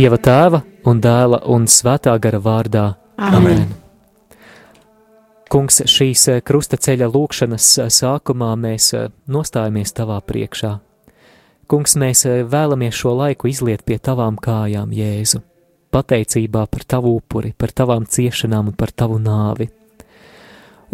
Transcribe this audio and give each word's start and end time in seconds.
Dieva 0.00 0.16
tēva 0.16 0.62
un 0.88 1.00
dēla 1.04 1.42
un 1.52 1.66
svētā 1.68 2.14
gara 2.24 2.38
vārdā. 2.40 2.84
Amen. 3.20 3.66
Kungs, 5.52 5.82
šīs 5.92 6.22
eh, 6.32 6.38
krusta 6.40 6.78
ceļa 6.80 7.10
lūkšanas 7.12 7.66
eh, 7.82 7.90
sākumā 7.92 8.48
mēs 8.62 8.86
eh, 8.96 9.10
nostājamies 9.28 9.92
tavā 9.98 10.16
priekšā. 10.24 10.70
Kungs, 11.68 11.98
mēs 12.00 12.24
vēlamies 12.24 12.96
šo 12.96 13.12
laiku 13.18 13.50
izliet 13.50 13.84
pie 13.84 13.98
tavām 14.00 14.38
kājām, 14.40 14.94
Jēzu, 14.96 15.42
pateicībā 15.92 16.64
par 16.72 16.86
tavu 16.88 17.12
upuri, 17.18 17.52
par 17.52 17.76
tavām 17.76 18.08
ciešanām 18.08 18.72
un 18.72 18.78
par 18.80 18.94
tavu 18.96 19.20
nāvi. 19.20 19.68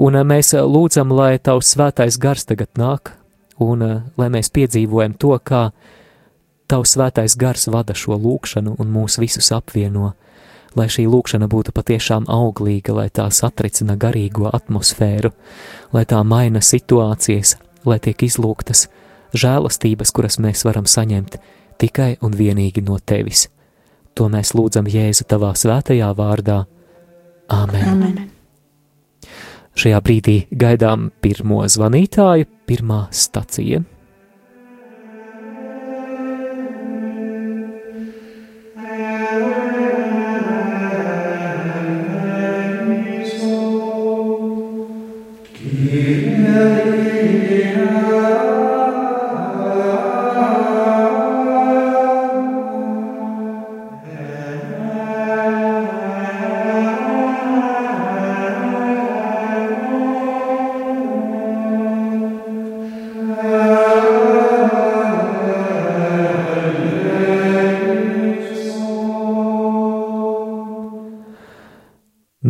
Un 0.02 0.18
mēs 0.26 0.50
lūdzam, 0.58 1.14
lai 1.14 1.36
tavs 1.38 1.76
svētais 1.76 2.18
gars 2.18 2.48
tagad 2.50 2.74
nāk, 2.74 3.14
un 3.62 3.86
lai 4.18 4.32
mēs 4.34 4.50
piedzīvojam 4.50 5.14
to, 5.14 5.36
kā 5.46 5.68
tavs 6.68 6.96
svētais 6.96 7.36
gars 7.38 7.68
vada 7.72 7.94
šo 7.94 8.18
lūkšanu 8.18 8.76
un 8.78 8.92
mūs 8.92 9.20
visus 9.22 9.52
apvieno 9.54 10.14
lai 10.76 10.86
šī 10.92 11.06
lūkšana 11.08 11.48
būtu 11.50 11.72
patiešām 11.76 12.28
auglīga, 12.28 12.94
lai 12.96 13.08
tā 13.08 13.26
satricina 13.32 13.96
garīgo 13.96 14.50
atmosfēru, 14.52 15.32
lai 15.96 16.04
tā 16.08 16.20
maina 16.24 16.60
situācijas, 16.60 17.56
lai 17.88 17.98
tiek 18.04 18.26
izlūgtas 18.28 18.86
žēlastības, 19.36 20.12
kuras 20.12 20.38
mēs 20.42 20.64
varam 20.68 20.86
saņemt 20.88 21.38
tikai 21.80 22.16
un 22.24 22.36
vienīgi 22.36 22.84
no 22.84 22.98
tevis. 23.00 23.48
To 24.16 24.30
mēs 24.32 24.54
lūdzam 24.56 24.88
Jēzu 24.88 25.26
tavā 25.28 25.52
svētajā 25.56 26.08
vārdā. 26.16 26.62
Āmen! 27.52 27.88
Amen. 27.92 28.30
Šajā 29.76 29.98
brīdī 30.00 30.38
gaidām 30.56 31.10
pirmo 31.20 31.60
zvanītāju, 31.68 32.48
pirmā 32.68 33.02
stacija. 33.12 33.82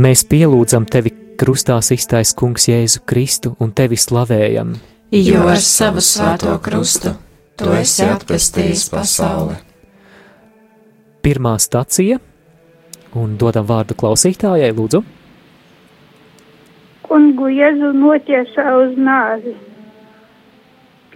Mēs 0.07 0.21
pielūdzam 0.31 0.85
tevi 0.87 1.11
krustā 1.41 1.81
iztais 1.91 2.31
kungs 2.39 2.69
Jēzu 2.69 3.01
Kristu 3.11 3.57
un 3.59 3.73
tevi 3.75 3.97
slavējam. 3.99 4.77
Jo 5.11 5.41
ar 5.51 5.59
savu 5.59 5.99
svēto 6.05 6.53
krustu 6.63 7.11
tu 7.59 7.73
esi 7.75 8.05
atpestījis 8.07 8.85
pasauli. 8.93 9.57
Pirmā 11.27 11.57
stacija, 11.59 12.21
un 13.19 13.35
dodam 13.41 13.67
vārdu 13.67 13.99
klausītājai, 13.99 14.71
lūdzu. 14.79 15.03
Kungu 17.11 17.51
Jēzu 17.57 17.91
notiesā 17.99 18.79
uz 18.85 18.95
nāvi. 19.11 19.59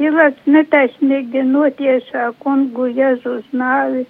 Pilārs 0.01 0.47
netaisnīgi 0.51 1.47
notiesā 1.47 2.33
kungu 2.43 2.91
Jēzu 2.91 3.39
uz 3.39 3.55
nāvi. 3.55 4.09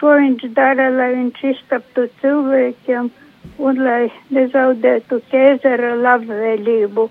To 0.00 0.16
viņš 0.22 0.54
dara, 0.56 0.88
lai 0.88 1.16
viņš 1.18 1.50
iztaptu 1.52 2.08
cilvēkiem 2.22 3.18
un 3.58 3.78
lai 3.84 4.10
nezaudētu 4.34 5.18
ķēzara 5.30 5.92
labvēlību. 6.02 7.08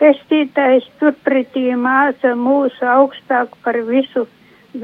Pestītājs 0.00 0.86
turpretī 1.00 1.66
māca 1.78 2.34
mūsu 2.36 2.86
augstāk 2.96 3.54
par 3.64 3.78
visu 3.88 4.26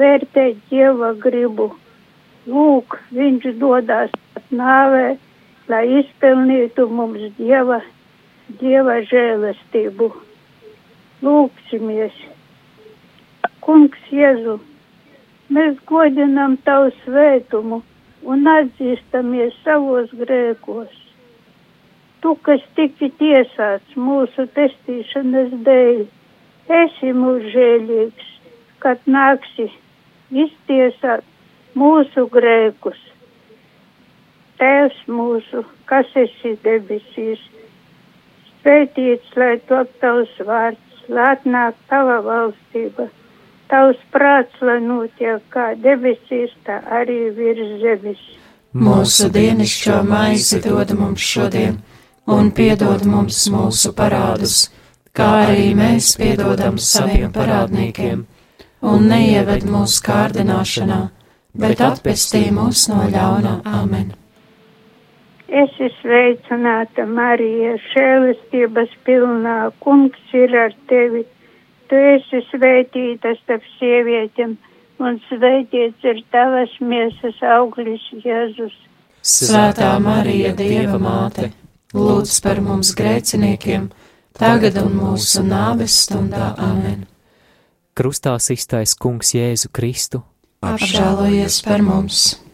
vērtēt 0.00 0.60
Dieva 0.70 1.12
gribu. 1.24 1.70
Lūk, 2.46 2.96
viņš 3.12 3.50
dodas 3.60 4.14
pat 4.34 4.54
nāvē, 4.62 5.18
lai 5.68 5.84
izpelnītu 6.00 6.86
mums 6.88 7.26
Dieva, 7.38 7.80
Dieva 8.62 9.00
žēlastību. 9.10 10.10
Lūksimies! 11.26 12.16
Kungs 13.60 14.06
Jēzu, 14.10 14.56
mēs 15.52 15.76
godinam 15.90 16.56
Tavu 16.64 16.94
svētumu 17.02 17.82
un 18.22 18.46
atzīstamies 18.48 19.56
savos 19.64 20.10
grēkos. 20.16 20.92
Tu, 22.20 22.32
kas 22.44 22.64
tiki 22.76 23.08
tiesāts 23.20 23.96
mūsu 23.96 24.44
pestīšanas 24.56 25.54
dēļ, 25.66 26.02
esi 26.80 27.12
mūs 27.16 27.46
žēlīgs, 27.54 28.26
kad 28.84 29.00
nāksi 29.08 29.70
iztiesāt 30.30 31.24
mūsu 31.74 32.26
grēkus. 32.34 32.98
Tēvs 34.60 34.98
mūsu, 35.08 35.64
kas 35.88 36.10
esi 36.20 36.52
debesīs, 36.64 37.40
svētīts, 38.60 39.32
lai 39.40 39.54
top 39.70 39.88
tavs 40.02 40.36
vārds, 40.44 41.00
lai 41.08 41.30
atnāk 41.32 41.80
tava 41.88 42.20
valstība 42.26 43.08
Tavs 43.70 43.98
prāts, 44.10 44.56
lai 44.66 44.80
notiek 44.82 45.44
kā 45.54 45.70
debesīs, 45.78 46.50
tā 46.66 46.80
arī 46.90 47.30
virs 47.36 47.76
zemes. 47.82 48.22
Mūsu 48.74 49.28
dienascho 49.30 50.00
maizi 50.06 50.58
dod 50.64 50.90
mums 50.98 51.22
šodien, 51.22 51.78
un 52.26 52.50
piedod 52.54 53.06
mums 53.06 53.44
mūsu 53.54 53.94
parādus, 53.94 54.56
kā 55.14 55.30
arī 55.46 55.70
mēs 55.78 56.16
piedodam 56.18 56.82
saviem 56.82 57.30
parādniekiem, 57.34 58.26
un 58.82 59.08
neieved 59.10 59.66
mūsu 59.70 60.02
kārdināšanā, 60.06 61.00
bet 61.54 61.82
atpestī 61.86 62.48
mūs 62.54 62.88
no 62.90 63.06
ļauna 63.14 63.60
Āmen. 63.80 64.14
Es 65.50 65.74
sveicināta 65.98 67.06
Marija, 67.10 67.74
šēlistības 67.90 68.92
pilnā, 69.06 69.58
kungs 69.82 70.34
ir 70.34 70.54
ar 70.66 70.74
tevi 70.90 71.24
Tu 71.90 71.98
esi 71.98 72.38
svētīta 72.52 73.32
starp 73.40 73.64
sievietēm, 73.80 74.52
un 75.02 75.16
svētīts 75.26 76.04
ir 76.06 76.20
tavas 76.30 76.76
miesas 76.78 77.40
auglis 77.56 78.04
Jēzus. 78.22 78.76
Svētā 79.26 79.90
Marija, 80.00 80.52
Dieva 80.56 81.00
māte, 81.02 81.50
lūdz 81.92 82.36
par 82.44 82.60
mums 82.62 82.92
grēciniekiem, 82.96 83.88
tagad 84.38 84.78
un 84.84 84.94
mūsu 85.00 85.42
nāves 85.44 85.98
stundā 86.06 86.52
Āmen. 86.62 87.08
Krustā 87.98 88.36
iztais 88.54 88.94
kungs 88.94 89.34
Jēzu 89.34 89.72
Kristu. 89.74 90.22
Apžēlojies 90.62 91.58
par 91.66 91.82
mums! 91.82 92.49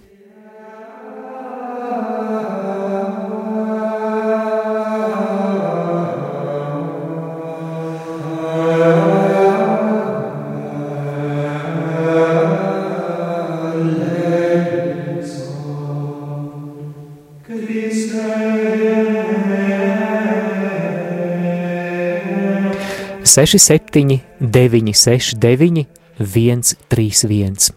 67, 23.36 24.20
969, 24.40 25.84
131. 26.18 27.74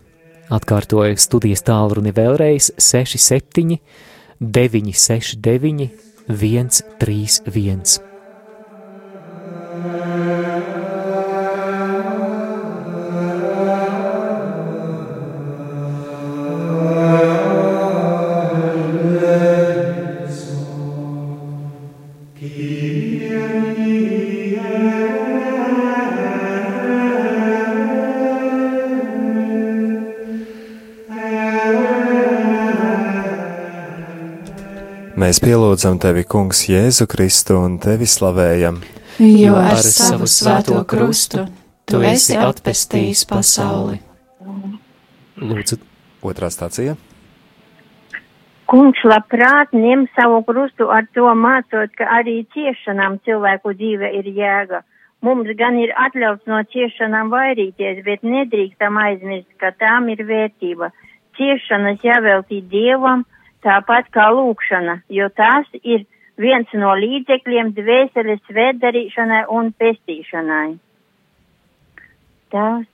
Atkārtoju 0.56 1.20
studijas 1.20 1.66
tālruni 1.68 2.14
vēlreiz 2.16 2.70
67, 2.80 3.76
969, 4.40 5.90
131. 6.32 8.09
Mēs 35.20 35.42
pielūdzam 35.44 35.98
tevi, 36.00 36.22
Kungs, 36.24 36.62
Jēzu 36.70 37.04
Kristu 37.12 37.58
un 37.60 37.74
tevi 37.84 38.06
slavējam. 38.08 38.78
Jo 39.20 39.58
ar 39.60 39.82
savu 39.84 40.30
svēto 40.32 40.78
krustu 40.88 41.42
tu 41.90 42.00
esi 42.08 42.38
atpestījis 42.40 43.26
pasauli. 43.28 43.98
Lūdzu, 45.44 45.76
otrā 46.24 46.48
stācija. 46.54 46.94
Kungs 48.72 49.02
labprāt 49.04 49.76
ņem 49.76 50.06
savu 50.16 50.40
krustu 50.48 50.88
ar 50.94 51.10
to 51.18 51.34
mācot, 51.36 51.92
ka 52.00 52.08
arī 52.22 52.38
ciešanām 52.56 53.18
cilvēku 53.28 53.74
dzīve 53.76 54.14
ir 54.22 54.30
jēga. 54.38 54.86
Mums 55.26 55.52
gan 55.60 55.82
ir 55.82 55.92
atļauts 56.00 56.48
no 56.48 56.62
ciešanām 56.72 57.34
vairīties, 57.34 58.06
bet 58.06 58.24
nedrīkstam 58.24 59.02
aizmirst, 59.04 59.52
ka 59.60 59.74
tām 59.84 60.08
ir 60.14 60.24
vērtība. 60.30 60.94
Ciešanas 61.36 62.00
jāveltī 62.08 62.62
Dievam, 62.72 63.26
tāpat 63.66 64.10
kā 64.16 64.30
lūkšana, 64.36 65.02
jo 65.14 65.30
tās 65.36 65.68
ir 65.84 66.06
viens 66.40 66.70
no 66.74 66.94
līdzekļiem 67.00 67.74
dvēseles 67.78 68.54
vēdarīšanai 68.56 69.44
un 69.56 69.74
pestīšanai. 69.80 70.70
Tas, 72.54 72.88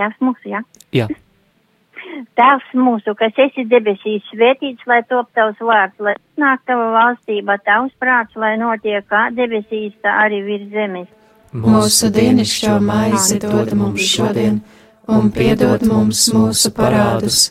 tas 0.00 0.16
mūsu, 0.20 0.54
jā? 0.56 0.64
Jā. 1.02 1.08
Tēvs 2.36 2.72
mūsu, 2.76 3.14
kas 3.16 3.36
esi 3.40 3.62
debesīs, 3.70 4.24
svētīts, 4.32 4.82
lai 4.90 5.00
top 5.08 5.30
tavs 5.36 5.60
vārds, 5.62 5.96
lai 6.02 6.16
nāk 6.40 6.64
tava 6.68 6.90
valstība, 6.96 7.56
tavs 7.64 7.94
prāts, 8.02 8.34
lai 8.36 8.56
notiek 8.60 9.06
kā 9.08 9.28
debesīs, 9.32 9.94
tā 10.04 10.16
arī 10.24 10.42
virs 10.44 10.68
zemes. 10.74 11.08
Mūsu 11.52 12.10
dienascho 12.12 12.78
maizi 12.82 13.38
dod 13.40 13.72
mums 13.78 14.04
šodien, 14.08 14.60
un 15.08 15.30
piedod 15.32 15.84
mums 15.88 16.26
mūsu 16.34 16.72
parādus, 16.76 17.50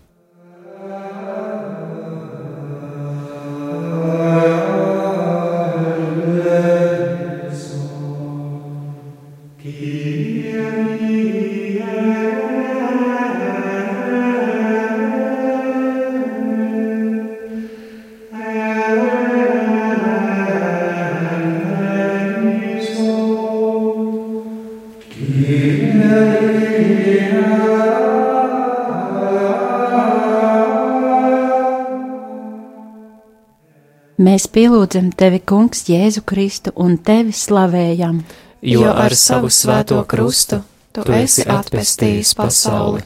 Pielūdzam 34.53 35.11
tevi, 35.17 35.39
Kungs, 35.39 35.85
Jēzu 35.89 36.25
Kristu 36.27 36.73
un 36.75 36.97
tevi 36.97 37.33
slavējam, 37.35 38.21
Jo 38.61 38.91
ar 38.93 39.15
savu 39.17 39.49
svēto 39.49 40.03
krustu 40.05 40.59
tu 40.93 41.07
esi 41.17 41.47
atpestījis 41.49 42.35
pasauli. 42.37 43.01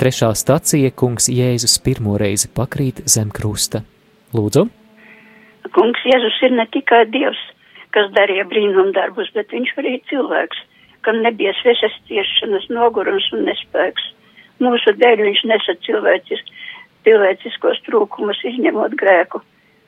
Trešā 0.00 0.30
stacija 0.36 0.92
kungs 0.96 1.28
Jēzus 1.32 1.76
pirmo 1.84 2.16
reizi 2.20 2.48
pakrīt 2.52 3.02
zem 3.08 3.28
krusta. 3.32 3.82
Lūdzu, 4.36 4.66
Kungs 5.76 6.02
Jēzus 6.08 6.36
ir 6.46 6.54
ne 6.56 6.64
tikai 6.72 7.02
Dievs, 7.12 7.40
kas 7.96 8.08
darīja 8.16 8.46
brīnumdarbus, 8.48 9.32
bet 9.34 9.52
viņš 9.52 9.72
arī 9.82 9.96
cilvēks, 10.10 10.60
kam 11.04 11.22
nebija 11.24 11.52
svešas 11.60 11.96
ciešanas, 12.08 12.68
nogurums 12.72 13.26
un 13.36 13.44
nespēks. 13.48 14.12
Mūsu 14.62 14.94
dēļ 15.00 15.24
viņš 15.26 15.42
nesa 15.50 15.76
cilvēcis, 15.84 16.44
cilvēciskos 17.04 17.82
trūkumus, 17.88 18.40
izņemot 18.52 18.96
grēku, 19.00 19.42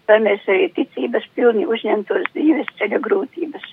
lai 0.08 0.18
mēs 0.24 0.46
arī 0.48 0.68
ticības 0.76 1.26
pilni 1.36 1.66
uzņemtos 1.68 2.30
dzīves 2.34 2.70
ceļa 2.80 3.00
grūtības. 3.04 3.66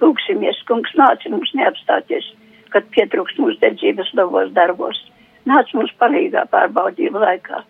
Lūksimies, 0.00 0.62
kungs, 0.68 0.92
nāc 0.98 1.26
mums 1.30 1.52
neapstāties, 1.54 2.30
kad 2.74 2.86
pietrūks 2.94 3.36
mūsu 3.38 3.58
dedzības 3.62 4.12
labos 4.18 4.52
darbos. 4.56 5.00
Nāc 5.48 5.70
mums 5.76 5.92
palīgā 6.00 6.46
pārbaudību 6.52 7.20
laikā, 7.22 7.62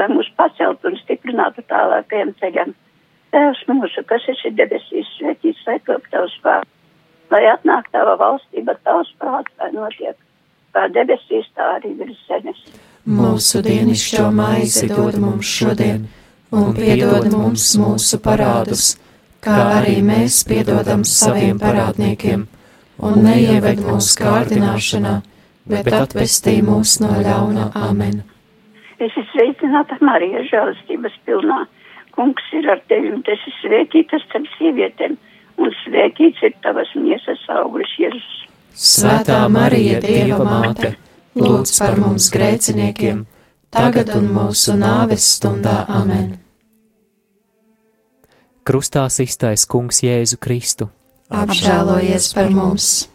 lai 0.00 0.08
mūs 0.12 0.28
paceltu 0.38 0.90
un 0.90 0.98
stiprinātu 1.02 1.64
tālākajam 1.70 2.34
ceļam. 2.40 2.74
Tēvs 3.34 3.64
mūsu, 3.68 4.04
kas 4.08 4.24
esi 4.32 4.54
debesīs, 4.56 5.08
svētīts, 5.18 5.64
lai 5.68 5.76
top 5.84 6.06
tavs 6.12 6.36
vārds, 6.44 6.70
lai 7.32 7.42
atnāk 7.50 7.90
tava 7.92 8.14
valstība, 8.20 8.76
tavs 8.88 9.10
prāts, 9.20 9.52
lai 9.60 9.68
notiek, 9.74 10.16
kā 10.76 10.86
debesīs, 10.94 11.50
tā 11.56 11.74
arī 11.76 11.92
virs 11.98 12.22
zemes. 12.28 12.62
Mūsu 13.08 13.60
dienascho 13.64 14.30
maizi 14.32 14.88
dod 14.88 15.20
mums 15.20 15.48
šodien, 15.58 16.06
un 16.54 16.72
piedod 16.76 17.28
mums 17.32 17.70
mūsu 17.80 18.20
parādus, 18.24 18.94
kā 19.44 19.58
arī 19.78 19.98
mēs 20.04 20.42
piedodam 20.48 21.04
saviem 21.06 21.58
parādniekiem, 21.60 22.46
un 23.04 23.22
neieved 23.24 23.82
mūsu 23.84 24.18
kārdināšanā, 24.22 25.14
bet 25.68 25.92
atpestī 25.92 26.58
mūs 26.64 26.98
no 27.04 27.12
ļauna 27.22 27.70
amen. 27.88 28.22
Es 28.98 29.12
esmu 29.12 29.26
sveicināta 29.32 29.98
Marija 30.02 30.42
žēlastības 30.48 31.18
pilnā. 31.26 31.64
Kungs 32.18 32.42
ir 32.58 32.66
ar 32.66 32.80
tevi 32.90 33.12
un 33.14 33.20
tu 33.22 33.30
esi 33.30 33.52
svētītas 33.60 34.24
starp 34.26 34.48
sievietēm, 34.56 35.14
un 35.62 35.74
svētīts 35.84 36.42
ir 36.42 36.56
tavas 36.64 36.90
miesas 36.98 37.44
augurs 37.60 37.92
Jēzus. 38.00 38.40
Svētā 38.74 39.38
Marija, 39.50 40.00
Dieva 40.02 40.42
māte, 40.42 40.96
lūdz 41.38 41.76
par 41.78 41.94
mums 42.02 42.26
grēciniekiem, 42.34 43.22
tagad 43.70 44.12
un 44.16 44.28
mūsu 44.32 44.76
nāves 44.78 45.26
stundā 45.38 45.84
amen. 45.88 46.36
krustā 48.68 49.06
iztais 49.24 49.64
kungs 49.64 50.02
Jēzu 50.04 50.36
Kristu. 50.36 50.90
Apžēlojies 51.32 52.32
par 52.36 52.50
mums! 52.52 53.08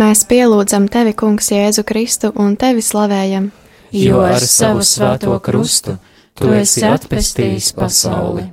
Mēs 0.00 0.22
pielūdzam 0.24 0.86
tevi, 0.88 1.12
Kungs, 1.12 1.50
Jēzu 1.52 1.82
Kristu 1.84 2.30
un 2.40 2.54
tevi 2.56 2.80
slavējam, 2.80 3.50
jo 3.92 4.22
ar 4.24 4.40
savu 4.40 4.80
svēto 4.86 5.34
krustu 5.44 5.98
tu 6.38 6.52
esi 6.56 6.86
atpestījis 6.88 7.74
pasauli. 7.76 8.46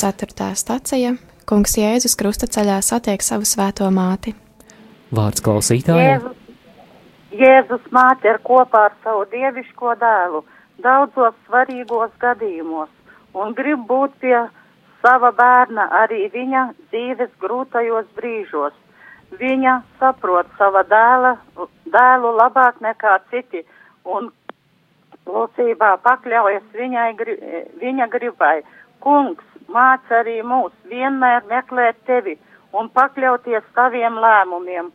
Ceturtā 0.00 0.48
stacija- 0.56 1.10
Kungs 1.50 1.76
Jēzus 1.76 2.16
krusta 2.16 2.48
ceļā 2.48 2.78
satiek 2.80 3.20
savu 3.20 3.44
svēto 3.44 3.90
māti. 3.92 4.32
Vārds 5.12 5.44
klausītājiem! 5.44 6.24
Jēzus, 6.24 6.38
Jēzus 7.42 7.84
māte 7.92 8.30
ir 8.32 8.40
kopā 8.48 8.86
ar 8.88 8.96
savu 9.04 9.26
dievišķo 9.34 9.92
dēlu 10.00 10.40
daudzos 10.86 11.34
svarīgos 11.44 12.16
gadījumos 12.24 12.88
un 13.34 13.52
grib 13.52 13.84
būt 13.90 14.16
pie 14.24 14.38
sava 15.02 15.34
bērna 15.36 15.84
arī 16.00 16.30
viņa 16.32 16.64
dzīves 16.88 17.36
grūtajos 17.44 18.08
brīžos. 18.16 18.72
Viņa 19.38 19.74
saprot 19.98 20.46
sava 20.58 20.84
dēla, 20.86 21.34
dēlu 21.90 22.32
labāk 22.38 22.80
nekā 22.84 23.18
citi 23.30 23.64
un 24.04 24.30
klusībā 25.24 25.96
pakļaujas 26.04 26.66
viņai, 26.76 27.08
viņa 27.80 28.08
gribai. 28.12 28.62
Kungs, 29.04 29.44
māc 29.68 30.12
arī 30.12 30.40
mūs 30.46 30.72
vienmēr 30.90 31.46
meklēt 31.50 31.98
tevi 32.06 32.36
un 32.72 32.90
pakļauties 32.94 33.66
taviem 33.74 34.20
lēmumiem. 34.20 34.92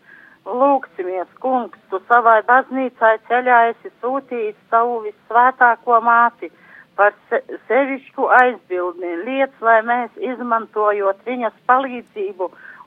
Lūksimies, 0.50 1.28
kungs, 1.44 1.78
tu 1.92 2.00
savai 2.08 2.40
baznīcai 2.48 3.18
ceļā 3.28 3.60
esi 3.74 3.92
sūtījis 4.02 4.56
savu 4.72 5.02
visvētāko 5.04 6.00
māti 6.02 6.50
par 6.98 7.14
se 7.30 7.42
sevišķu 7.68 8.26
aizbildni. 8.40 9.12
Liec, 9.28 9.54
lai 9.62 9.80
mēs 9.88 10.16
izmantojot 10.32 11.22
viņas 11.28 11.56
palīdzību, 11.70 12.50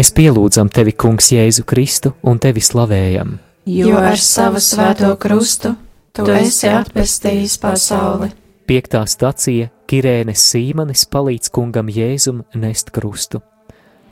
Mēs 0.00 0.14
pielūdzam 0.16 0.70
tevi, 0.72 0.94
Kungs, 0.96 1.26
Jēzu 1.28 1.60
Kristu 1.68 2.14
un 2.24 2.38
tevi 2.40 2.62
slavējam. 2.64 3.34
Jo 3.68 3.98
ar 4.00 4.16
savu 4.16 4.56
svēto 4.64 5.10
krustu 5.20 5.74
tu 6.16 6.24
esi 6.32 6.70
atpestījis 6.72 7.58
pasauli. 7.60 8.30
Piektā 8.64 9.02
stacija 9.04 9.68
Kirēnes 9.92 10.46
Sīmanis 10.54 11.04
palīdz 11.04 11.52
kungam 11.52 11.92
Jēzum 11.92 12.40
nest 12.62 12.94
krustu. 12.96 13.42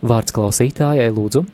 Vārds 0.05 0.37
klausītājai 0.37 1.09
lūdzu. 1.09 1.47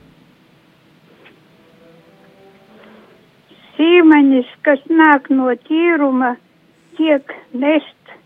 Sīmanis, 3.78 4.50
kas 4.66 4.82
nāk 4.90 5.30
no 5.30 5.54
tīruma, 5.70 6.34
tiek 6.98 7.38
nest, 7.54 8.18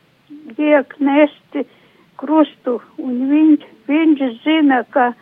tiek 0.57 1.00
nesti 1.05 1.69
krustu, 2.17 2.81
un 2.97 3.25
viņš, 3.37 3.73
viņš 3.93 4.29
zina, 4.49 4.87
ka 4.88 5.12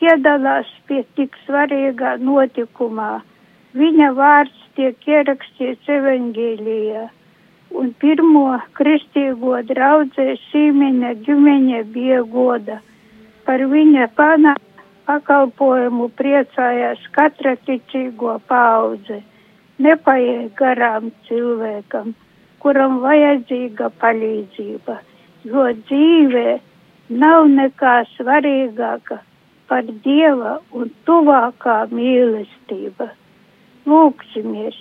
piedalās 0.00 0.68
pie 0.88 1.02
tik 1.16 1.36
svarīgā 1.44 2.16
notikumā. 2.24 3.20
Viņa 3.76 4.08
vārds 4.16 4.62
tiek 4.78 4.96
ierakstīts 5.06 5.90
evaņģēlijā, 5.96 7.02
un 7.80 7.92
pirmo 8.02 8.46
kristīgo 8.78 9.60
draudzē 9.68 10.32
Sīmeņa 10.48 11.12
ģimeņa 11.26 11.82
bija 11.94 12.22
goda. 12.32 12.80
Par 13.46 13.62
viņa 13.74 14.08
pana 14.16 14.56
pakalpojumu 15.10 16.08
priecājās 16.18 17.04
katra 17.14 17.54
ticīgo 17.68 18.38
paudze. 18.50 19.22
Nepaiet 19.80 20.52
garām 20.58 21.08
cilvēkam, 21.28 22.12
kuram 22.60 22.98
vajadzīga 23.04 23.88
palīdzība, 24.02 24.98
jo 25.48 25.70
dzīvē 25.86 26.58
nav 27.22 27.48
nekā 27.54 27.94
svarīgāka 28.16 29.22
par 29.70 29.86
Dieva 30.04 30.58
un 30.74 30.90
tuvākā 31.06 31.76
mīlestība. 31.94 33.12
Lūksimies, 33.86 34.76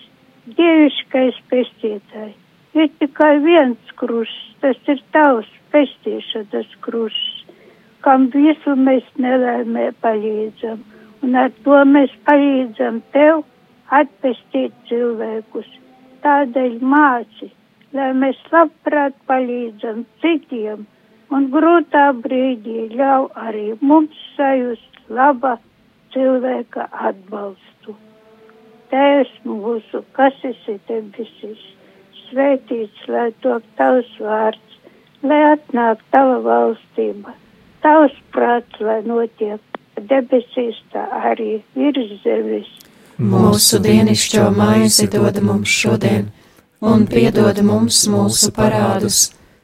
dieviškais 0.57 1.37
pestītāji, 1.51 2.33
ir 2.73 2.89
tikai 3.01 3.35
viens 3.45 3.93
krusts, 4.01 4.55
tas 4.63 4.79
ir 4.91 5.01
tavs 5.13 5.49
pestīšanas 5.73 6.73
krusts, 6.85 7.45
kam 8.05 8.27
visu 8.33 8.75
mēs 8.79 9.05
nelēmē 9.21 9.91
palīdzam, 10.03 10.81
un 11.23 11.39
ar 11.43 11.53
to 11.63 11.79
mēs 11.93 12.13
palīdzam 12.27 13.01
tev 13.13 13.43
atpestīt 14.01 14.75
cilvēkus. 14.89 15.69
Tādēļ 16.23 16.79
māci, 16.83 17.49
lai 17.95 18.11
mēs 18.21 18.39
labprāt 18.53 19.15
palīdzam 19.29 20.05
citiem 20.23 20.87
un 21.35 21.49
grūtā 21.53 22.05
brīdī 22.23 22.89
ļauj 22.97 23.27
arī 23.47 23.65
mums 23.81 24.21
sajust 24.35 25.01
laba 25.09 25.57
cilvēka 26.13 26.87
atbalstu. 27.09 27.95
Tēvs 28.89 29.33
mūsu, 29.45 30.01
kas 30.17 30.37
esi 30.49 30.79
debesīs, 30.89 31.61
svētīts, 32.29 33.05
lai 33.13 33.29
top 33.43 33.65
tavs 33.77 34.09
vārds, 34.21 34.79
lai 35.21 35.41
atnāk 35.51 36.01
tava 36.13 36.39
valstība, 36.45 37.35
tavs 37.85 38.17
prāts, 38.33 38.81
lai 38.81 39.01
notiek 39.05 39.61
debesīs, 40.09 40.81
tā 40.93 41.05
arī 41.31 41.59
virs 41.77 42.15
zemes. 42.23 42.69
Mūsu 43.19 43.81
dienascho 43.83 44.47
maizi 44.55 45.09
dod 45.11 45.41
mums 45.43 45.69
šodien, 45.69 46.29
un 46.81 47.03
piedod 47.05 47.59
mums 47.67 48.05
mūsu 48.07 48.53
parādus 48.55 49.27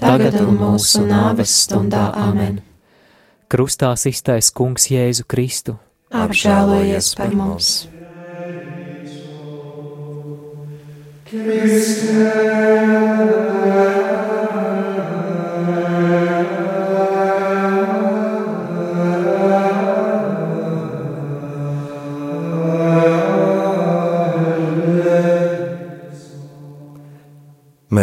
tagad 0.00 0.40
un 0.42 0.58
mūsu 0.58 1.04
nāves 1.06 1.54
stundā 1.66 2.08
amen. 2.16 2.60
Krustā 3.50 3.92
iztais 4.08 4.50
kungs 4.54 4.88
Jēzu 4.90 5.26
Kristu. 5.28 5.76
Apžēlojies 6.10 7.14
par 7.18 7.34
mums! 7.36 7.88
Kristē. 11.30 13.59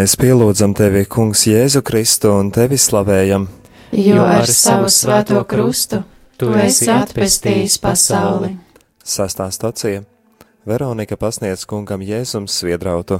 Mēs 0.07 0.13
pielūdzam 0.15 0.71
tevi, 0.71 1.01
Kungs, 1.03 1.41
Jēzu 1.49 1.81
Kristu 1.83 2.29
un 2.31 2.47
tevi 2.55 2.77
slavējam. 2.79 3.43
Jo 3.91 4.21
ar 4.23 4.45
savu 4.47 4.87
svēto 4.87 5.41
krustu 5.43 5.97
tu 6.39 6.53
esi 6.55 6.87
atpestījis 6.87 7.75
pasauli. 7.83 8.53
Sastā 9.03 9.49
stacija 9.51 10.05
Veronika 10.63 11.17
pasniedz 11.19 11.65
kungam 11.67 12.05
Jēzums 12.07 12.55
sviedrautu. 12.55 13.17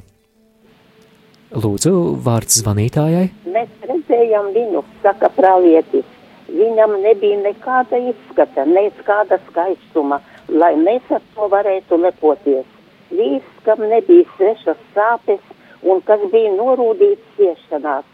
Lūdzu, 1.52 1.92
vārds 2.24 2.62
zvanītājai. 2.62 3.26
Mēs 3.58 3.84
redzējām 3.92 4.54
viņu, 4.56 4.86
saka 5.04 5.28
pravietis. 5.36 6.08
Viņam 6.48 6.96
nebija 7.04 7.42
nekāda 7.50 8.00
izskata, 8.14 8.64
nekāda 8.64 9.42
skaistuma, 9.50 10.22
lai 10.48 10.72
mēs 10.80 11.12
ar 11.12 11.28
to 11.36 11.52
varētu 11.52 12.00
lepoties. 12.08 12.64
Vīrs, 13.12 13.54
kam 13.68 13.84
nebija 13.92 14.24
svešas 14.40 14.80
sāpes, 14.96 15.44
un 15.92 16.02
kas 16.08 16.24
bija 16.32 16.54
norūdīts 16.56 17.36
ciešanās. 17.38 18.08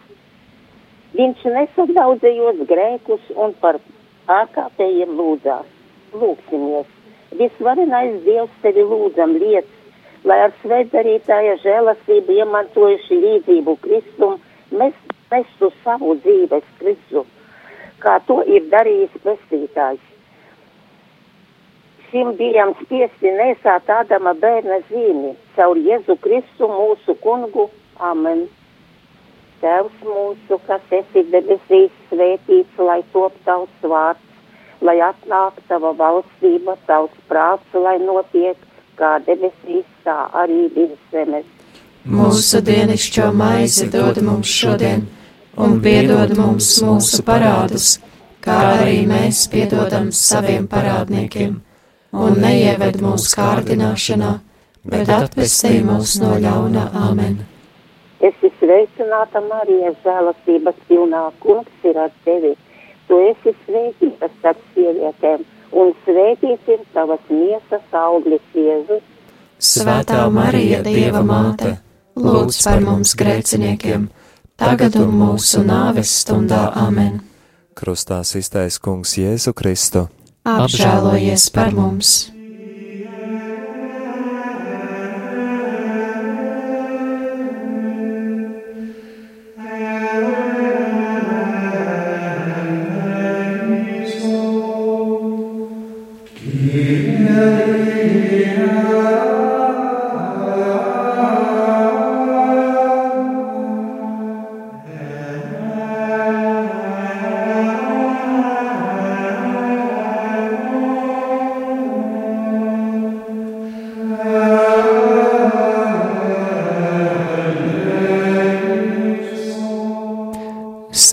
Viņš 1.18 1.46
nesadaudzējos 1.56 2.62
grēkus 2.70 3.32
un 3.46 3.54
par 3.62 3.80
ārkārtējiem 4.38 5.14
lūdzās. 5.20 5.70
Lūksimies! 6.14 6.90
Visvarenais 7.38 8.20
Dievs 8.26 8.62
tevi 8.62 8.86
lūdzam 8.86 9.36
liec, 9.42 9.70
lai 10.30 10.40
ar 10.46 10.54
svētdarītāja 10.62 11.58
žēlastību 11.66 12.38
iemantojuši 12.40 13.20
līdzību 13.26 13.78
Kristum, 13.86 14.40
mēs 14.72 14.98
mestu 15.34 15.72
savu 15.84 16.18
dzīves 16.22 16.66
Kristu, 16.80 17.26
kā 18.06 18.20
to 18.28 18.42
ir 18.56 18.70
darījis 18.74 19.22
pestītājs 19.26 20.13
šim 22.14 22.36
bijām 22.38 22.76
spiesti 22.84 23.32
nesāt 23.34 23.90
Ādama 23.90 24.36
bērna 24.38 24.78
zīmi 24.90 25.34
caur 25.56 25.80
Jēzu 25.82 26.16
Kristu 26.22 26.70
mūsu 26.70 27.16
kungu. 27.24 27.72
Amen. 28.00 28.46
Tēvs 29.64 30.04
mūsu, 30.06 30.60
kas 30.68 30.84
esi 30.92 31.24
debesīs, 31.32 31.90
svētīts, 32.12 32.78
lai 32.78 33.00
top 33.14 33.34
tavs 33.48 33.88
vārds, 33.94 34.22
lai 34.82 34.98
atnāk 35.02 35.58
tava 35.70 35.94
valstība, 35.98 36.76
tavs 36.86 37.18
prāts, 37.30 37.74
lai 37.74 37.98
notiek 38.04 38.60
kā 39.00 39.16
debesīs, 39.26 39.88
tā 40.06 40.18
arī 40.44 40.68
virs 40.76 41.02
zemes. 41.16 41.50
Mūsu 42.04 42.60
dienascho 42.62 43.32
maizi 43.34 43.88
dod 43.90 44.20
mums 44.22 44.52
šodien, 44.52 45.08
un 45.56 45.80
piedod 45.82 46.36
mums 46.38 46.76
mūsu 46.84 47.24
parādus, 47.26 47.94
kā 48.44 48.60
arī 48.82 49.06
mēs 49.08 49.46
piedodam 49.54 50.12
saviem 50.12 50.68
parādniekiem, 50.68 51.62
un 52.14 52.38
neieved 52.42 53.02
mūsu 53.02 53.34
kārdināšanā, 53.38 54.34
bet 54.90 55.10
atpestī 55.10 55.80
mūs 55.86 56.20
no 56.22 56.36
ļauna 56.42 56.90
Āmen. 57.08 57.42
Es 58.24 58.36
esmu 58.40 58.52
sveicināta 58.62 59.42
Marija, 59.44 59.92
žēlastības 60.06 60.78
pilnā 60.88 61.24
kungs 61.44 61.90
ir 61.90 61.98
ar 62.00 62.14
tevi. 62.24 62.54
Tu 63.10 63.18
esi 63.30 63.52
svētīta 63.66 64.30
starp 64.38 64.62
sievietēm, 64.76 65.44
un 65.76 65.92
svētīts 66.06 66.72
ir 66.72 66.86
tavas 66.96 67.26
miesas 67.30 67.98
auglis 68.00 68.46
Jēzus. 68.56 69.04
Svētā 69.60 70.24
Marija, 70.32 70.80
Dieva 70.86 71.20
māte, 71.28 71.76
lūdz 72.16 72.64
par 72.64 72.82
mums 72.86 73.14
grēciniekiem, 73.20 74.08
tagad 74.56 74.96
un 75.02 75.14
mūsu 75.20 75.66
nāves 75.68 76.16
stundā 76.24 76.70
Āmen. 76.80 77.20
Krustā 77.76 78.22
iztais 78.40 78.80
kungs 78.80 79.18
Jēzu 79.20 79.52
Kristu. 79.58 80.08
Apžēlojies 80.44 81.48
par 81.56 81.72
mums! 81.72 82.33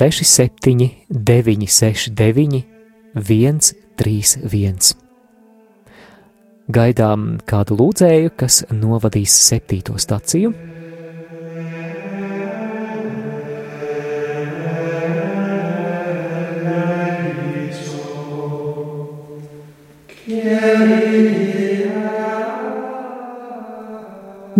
Seši, 0.00 0.24
septiņi, 0.24 0.88
deviņi, 1.12 1.66
seši, 1.68 2.14
deviņi, 2.16 2.60
viens, 3.28 3.74
trīs, 4.00 4.38
viens. 4.48 4.94
Gaidām 6.70 7.34
kādu 7.50 7.76
lūdzēju, 7.80 8.32
kas 8.40 8.62
novadīs 8.72 9.34
septīto 9.50 9.98
staciju. 10.00 10.54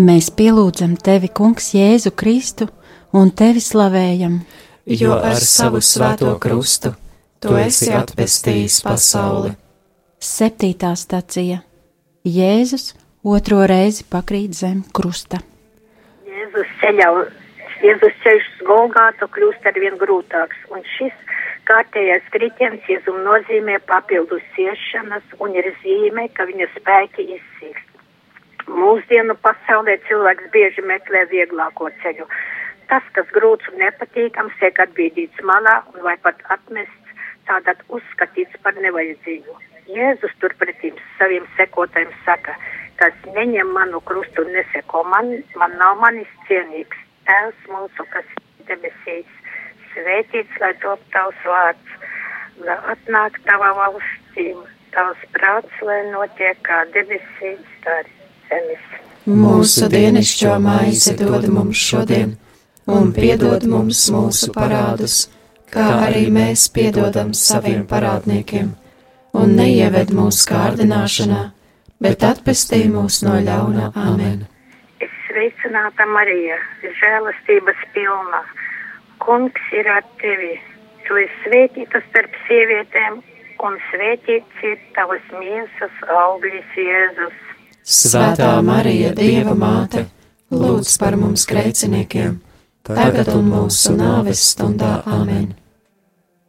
Mēs 0.00 0.28
pielūdzam 0.36 0.96
tevi, 1.00 1.28
Kungs, 1.32 1.70
Jēzu 1.76 2.10
Kristu, 2.18 2.66
un 3.16 3.30
tevi 3.36 3.62
slavējam, 3.62 4.40
jo 4.86 5.16
ar 5.16 5.40
savu 5.44 5.80
svēto 5.84 6.36
krustu 6.40 6.94
tu 7.40 7.56
esi 7.56 7.90
atpestījis 7.94 8.80
pasauli. 8.84 9.52
Septītā 10.20 10.92
stacija 11.00 11.62
Jēzus 12.28 12.90
otro 13.24 13.62
reizi 13.68 14.04
pakrīt 14.04 14.56
zem 14.58 14.82
krusta. 14.92 15.40
Jēzus 16.28 16.74
ceļā, 16.82 17.08
Jēzus 17.80 18.16
ceļš 18.24 18.48
uz 18.52 18.66
Golgātu 18.68 19.28
kļūst 19.32 19.68
arvien 19.70 19.96
grūtāks, 20.00 20.58
un 20.68 20.84
šis 20.98 21.16
kārtējais 21.68 22.26
kritiens 22.34 22.84
Jēzum 22.88 23.22
nozīmē 23.24 23.78
papildus 23.88 24.44
ciešanas 24.56 25.24
un 25.40 25.56
ir 25.56 25.70
zīme, 25.80 26.28
ka 26.36 26.44
viņa 26.50 26.68
spēki 26.76 27.30
izsīkst. 27.38 27.86
Mūsdienu 28.68 29.34
pasaulē 29.42 29.96
cilvēks 30.08 30.50
bieži 30.52 30.84
meklē 30.86 31.24
vieglāko 31.32 31.88
ceļu. 32.02 32.28
Tas, 32.90 33.06
kas 33.14 33.28
grūts 33.34 33.70
un 33.70 33.78
nepatīkams, 33.84 34.56
tiek 34.58 34.78
atbīdīts 34.82 35.42
malā 35.46 35.76
un 35.92 36.02
vai 36.06 36.16
pat 36.24 36.40
atmests, 36.50 37.14
tādāt 37.46 37.82
uzskatīts 37.88 38.58
par 38.64 38.74
nevajadzīgu. 38.82 39.56
Jēzus 39.90 40.34
turpretī 40.42 40.92
saviem 41.18 41.46
sekotājiem 41.58 42.10
saka, 42.26 42.54
kas 43.00 43.14
neņem 43.36 43.70
manu 43.74 44.02
krustu 44.06 44.44
un 44.44 44.52
neseko 44.54 45.02
man, 45.12 45.32
man 45.58 45.76
nav 45.80 45.98
manis 46.02 46.30
cienīgs. 46.48 46.98
Tēvs 47.30 47.70
mūsu, 47.70 48.06
kas 48.12 48.26
debesīs, 48.68 49.30
svētīts, 49.92 50.60
lai 50.62 50.72
top 50.82 51.02
tavs 51.14 51.46
vārds, 51.46 51.96
lai 52.66 52.76
atnāk 52.94 53.38
tava 53.46 53.72
valstīm, 53.78 54.62
tavs 54.94 55.26
prāts, 55.36 55.82
lai 55.86 56.00
notiek 56.10 56.58
kā 56.66 56.82
debesīs, 56.94 57.62
tā 57.84 58.00
arī 58.02 58.14
zemes. 58.50 58.86
Mūsu 59.30 59.90
dienascho 59.92 60.56
maizi 60.62 61.14
dod 61.18 61.46
mums 61.52 61.82
šodien, 61.90 62.34
un 62.90 63.12
piedod 63.14 63.64
mums 63.70 64.02
mūsu 64.12 64.50
parādus, 64.54 65.28
kā 65.70 65.86
arī 66.06 66.26
mēs 66.34 66.66
piedodam 66.74 67.32
saviem 67.36 67.84
parādniekiem, 67.90 68.72
un 69.38 69.54
neieved 69.58 70.12
mūsu 70.16 70.48
kārdināšanā, 70.50 71.42
bet 72.02 72.24
atpestī 72.26 72.82
mūs 72.90 73.20
no 73.26 73.36
ļauna 73.46 73.92
Āmen. 73.94 74.42
Es 75.00 75.12
sveicināta 75.28 76.06
Marija, 76.10 76.58
žēlastības 77.00 77.86
pilna. 77.94 78.42
Kungs 79.20 79.72
ir 79.76 79.88
ar 79.92 80.04
tevi, 80.22 80.54
tu 81.06 81.18
esi 81.20 81.42
svētīta 81.44 82.00
starp 82.08 82.36
sievietēm, 82.46 83.20
un 83.66 83.76
svētīts 83.90 84.64
ir 84.64 84.78
tavas 84.96 85.24
miesas 85.36 86.04
auglis 86.24 86.76
Jēzus. 86.76 87.40
Svētā 87.84 88.52
Marija, 88.64 89.12
Dieva 89.16 89.54
māte, 89.56 90.06
lūdz 90.52 90.96
par 91.00 91.16
mums 91.20 91.46
grēciniekiem, 91.48 92.38
tagad 92.86 93.32
un 93.34 93.48
mūsu 93.52 93.94
nāves 93.96 94.42
stundā 94.52 95.00
Āmen. 95.06 95.54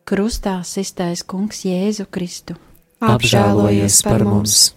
Krustā 0.08 0.60
iztais 0.82 1.24
Kungs 1.24 1.64
Jēzu 1.68 2.08
Kristu. 2.12 2.58
Apžēlojies 3.02 4.04
par 4.06 4.26
mums! 4.28 4.72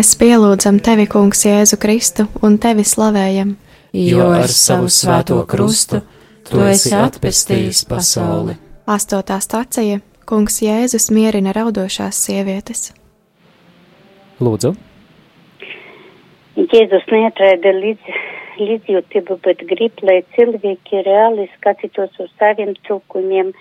Mēs 0.00 0.14
pielūdzam 0.16 0.78
tevi, 0.80 1.04
Kungs, 1.12 1.42
Jēzu 1.44 1.76
Kristu 1.76 2.24
un 2.46 2.54
tevi 2.56 2.86
slavējam, 2.88 3.50
jo 3.92 4.28
ar 4.32 4.48
savu 4.48 4.86
svēto 4.88 5.42
krustu 5.44 5.98
tu 6.48 6.62
esi 6.64 6.94
atpestījis 6.96 7.82
pasauli. 7.90 8.54
Astotā 8.88 9.36
stacija 9.44 9.98
Kungs 10.24 10.56
Jēzus 10.64 11.10
mierina 11.12 11.52
raudošās 11.52 12.16
sievietes. 12.16 12.94
Lūdzu, 14.40 14.72
Jēzus 16.56 17.04
neatraida 17.12 17.74
līdz, 17.82 18.16
līdzjūtību, 18.62 19.38
bet 19.44 19.66
grib, 19.74 20.00
lai 20.00 20.22
cilvēki 20.38 21.04
reāli 21.10 21.44
skatītos 21.58 22.16
uz 22.24 22.32
saviem 22.40 22.72
trūkumiem, 22.88 23.52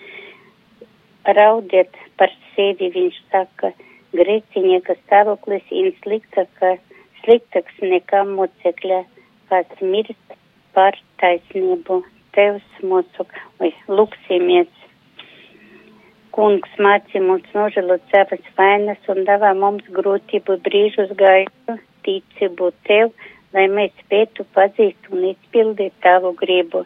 raudiet 1.41 1.99
par 2.15 2.31
sevi, 2.55 2.93
viņš 2.95 3.21
saka, 3.27 3.75
grēcinieka 4.15 4.95
stāvoklis 5.03 5.65
ir 5.71 5.91
sliktaka, 6.03 6.75
sliktāks 7.21 7.81
nekā 7.83 8.23
mocekļa, 8.29 9.03
kas 9.51 9.81
mirst 9.81 10.37
par 10.77 10.97
taisnību. 11.21 12.03
Tevs 12.37 12.81
mūsu, 12.85 13.25
vai 13.59 13.71
lūksimies. 13.89 14.69
Kungs 16.35 16.75
māci 16.77 17.19
mums 17.25 17.47
nožēlot 17.57 18.03
savas 18.13 18.51
vainas 18.57 19.09
un 19.09 19.23
dāvā 19.27 19.49
mums 19.57 19.87
grūtību 19.95 20.59
brīžus 20.67 21.09
gaidu, 21.17 21.79
ticību 22.05 22.69
tev, 22.85 23.09
lai 23.57 23.65
mēs 23.73 23.95
spētu 24.05 24.45
pazīt 24.55 25.09
un 25.09 25.25
izpildīt 25.31 25.97
tavu 26.05 26.35
gribu. 26.37 26.85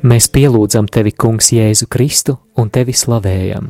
Mēs 0.00 0.30
pielūdzam 0.32 0.86
tevi, 0.88 1.10
Kungs, 1.12 1.50
Jēzu 1.52 1.84
Kristu 1.92 2.38
un 2.56 2.70
tevi 2.72 2.94
slavējam. 2.96 3.66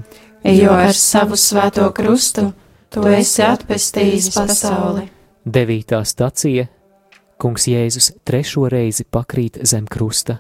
Jo 0.46 0.76
ar 0.78 0.94
savu 0.94 1.34
svēto 1.34 1.88
krustu 1.90 2.52
tu 2.94 3.02
esi 3.10 3.42
atpestījis 3.42 4.28
pasauli. 4.36 5.08
Devītā 5.42 5.98
stacija 6.06 6.68
Kungs 7.40 7.66
Jēzus 7.66 8.12
trešo 8.22 8.68
reizi 8.70 9.02
pakrīt 9.10 9.58
zem 9.66 9.88
krusta. 9.90 10.36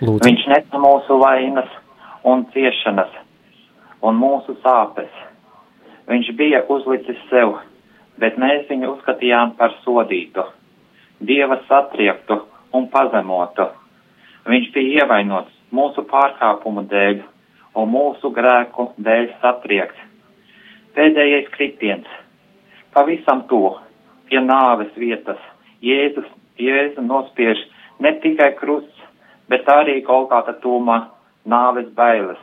Lūdzu, 0.00 0.24
Viņš 0.30 0.46
nesa 0.48 0.80
mūsu 0.80 1.18
vainas 1.20 1.68
un 2.24 2.46
ciešanas 2.54 3.12
un 4.00 4.16
mūsu 4.16 4.56
sāpes. 4.64 5.12
Viņš 6.08 6.32
bija 6.40 6.62
uzlicis 6.72 7.20
sev, 7.28 7.58
bet 8.16 8.40
mēs 8.40 8.64
viņu 8.72 8.94
uzskatījām 8.94 9.52
par 9.60 9.76
sodītu, 9.84 10.46
dieva 11.20 11.60
satriektu 11.68 12.40
un 12.72 12.88
pazemotu. 12.92 13.68
Viņš 14.48 14.70
bija 14.74 15.02
ievainots 15.02 15.52
mūsu 15.72 16.04
pārkāpumu 16.10 16.84
dēļ 16.90 17.22
un 17.78 17.92
mūsu 17.92 18.32
grēku 18.34 18.90
dēļ 19.00 19.28
satriekts. 19.40 20.08
Pēdējais 20.96 21.48
kritiens, 21.54 22.08
pavisam 22.92 23.46
to, 23.48 23.78
pie 24.28 24.42
nāves 24.44 24.92
vietas, 24.96 25.40
Jēzus, 25.82 26.28
Jēzu 26.60 27.02
nospiež 27.06 27.60
ne 28.04 28.12
tikai 28.20 28.52
krusts, 28.58 28.98
bet 29.48 29.68
arī 29.72 30.02
Golgāta 30.04 30.52
tūmā 30.60 30.98
nāves 31.48 31.88
bailes. 31.96 32.40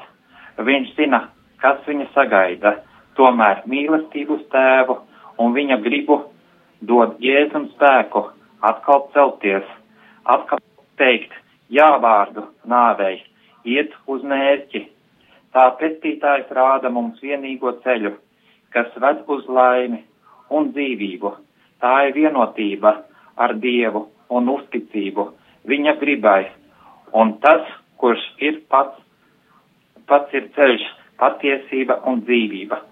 Viņš 0.57 0.95
zina, 0.97 1.27
kas 1.61 1.77
viņu 1.87 2.09
sagaida, 2.15 2.79
tomēr 3.15 3.61
mīlestību 3.69 4.39
tēvu 4.51 4.97
un 5.39 5.53
viņa 5.55 5.79
gribu 5.85 6.23
dod 6.81 7.19
Jēzum 7.23 7.69
spēku 7.75 8.25
atkal 8.65 9.07
celties, 9.13 9.67
atkal 10.35 10.61
teikt 11.01 11.33
jā 11.73 11.89
vārdu 12.03 12.45
nāvei, 12.69 13.19
iet 13.65 13.93
uz 14.07 14.23
mērķi. 14.23 14.85
Tā 15.53 15.65
pestītājs 15.81 16.51
rāda 16.53 16.91
mums 16.93 17.21
vienīgo 17.23 17.73
ceļu, 17.83 18.13
kas 18.73 18.93
ved 19.01 19.23
uz 19.33 19.47
laimi 19.49 20.03
un 20.53 20.69
dzīvību. 20.75 21.33
Tā 21.81 21.93
ir 22.09 22.15
vienotība 22.17 22.93
ar 23.39 23.55
Dievu 23.63 24.05
un 24.29 24.49
uzticību 24.53 25.25
viņa 25.69 25.95
gribai. 26.01 26.51
Un 27.17 27.37
tas, 27.41 27.65
kurš 27.97 28.21
ir 28.45 28.61
pats, 28.69 28.99
pats 30.09 30.33
ir 30.37 30.49
ceļš, 30.55 30.85
patiesība 31.21 31.99
un 32.09 32.21
dzīvība. 32.27 32.83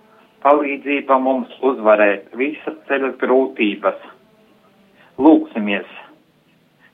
Palīdzība 0.46 1.18
mums 1.22 1.54
uzvarēt 1.66 2.34
visas 2.38 2.78
ceļa 2.90 3.14
grūtības. 3.22 4.02
Lūksimies! 5.22 6.07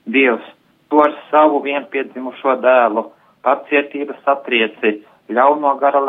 Dievs, 0.06 0.46
tu 0.90 1.00
ar 1.00 1.14
savu 1.32 1.62
vienpiedzimušo 1.64 2.58
dēlu, 2.64 3.06
pacietības 3.44 4.20
satrieci, 4.26 4.98
ļauno 5.32 5.76
gara 5.80 6.02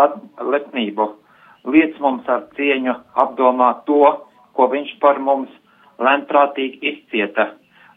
lepnību, 0.55 1.07
liec 1.71 1.99
mums 2.03 2.27
ar 2.29 2.47
cieņu 2.57 2.95
apdomāt 3.25 3.85
to, 3.87 4.01
ko 4.55 4.67
viņš 4.73 4.97
par 5.03 5.19
mums 5.23 5.51
lemprātīgi 6.03 6.83
izcieta, 6.91 7.53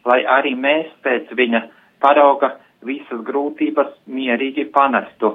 lai 0.06 0.22
arī 0.38 0.54
mēs 0.56 0.90
pēc 1.04 1.34
viņa 1.38 1.64
parauga 2.02 2.54
visas 2.86 3.22
grūtības 3.26 3.94
mierīgi 4.06 4.68
panestu. 4.74 5.34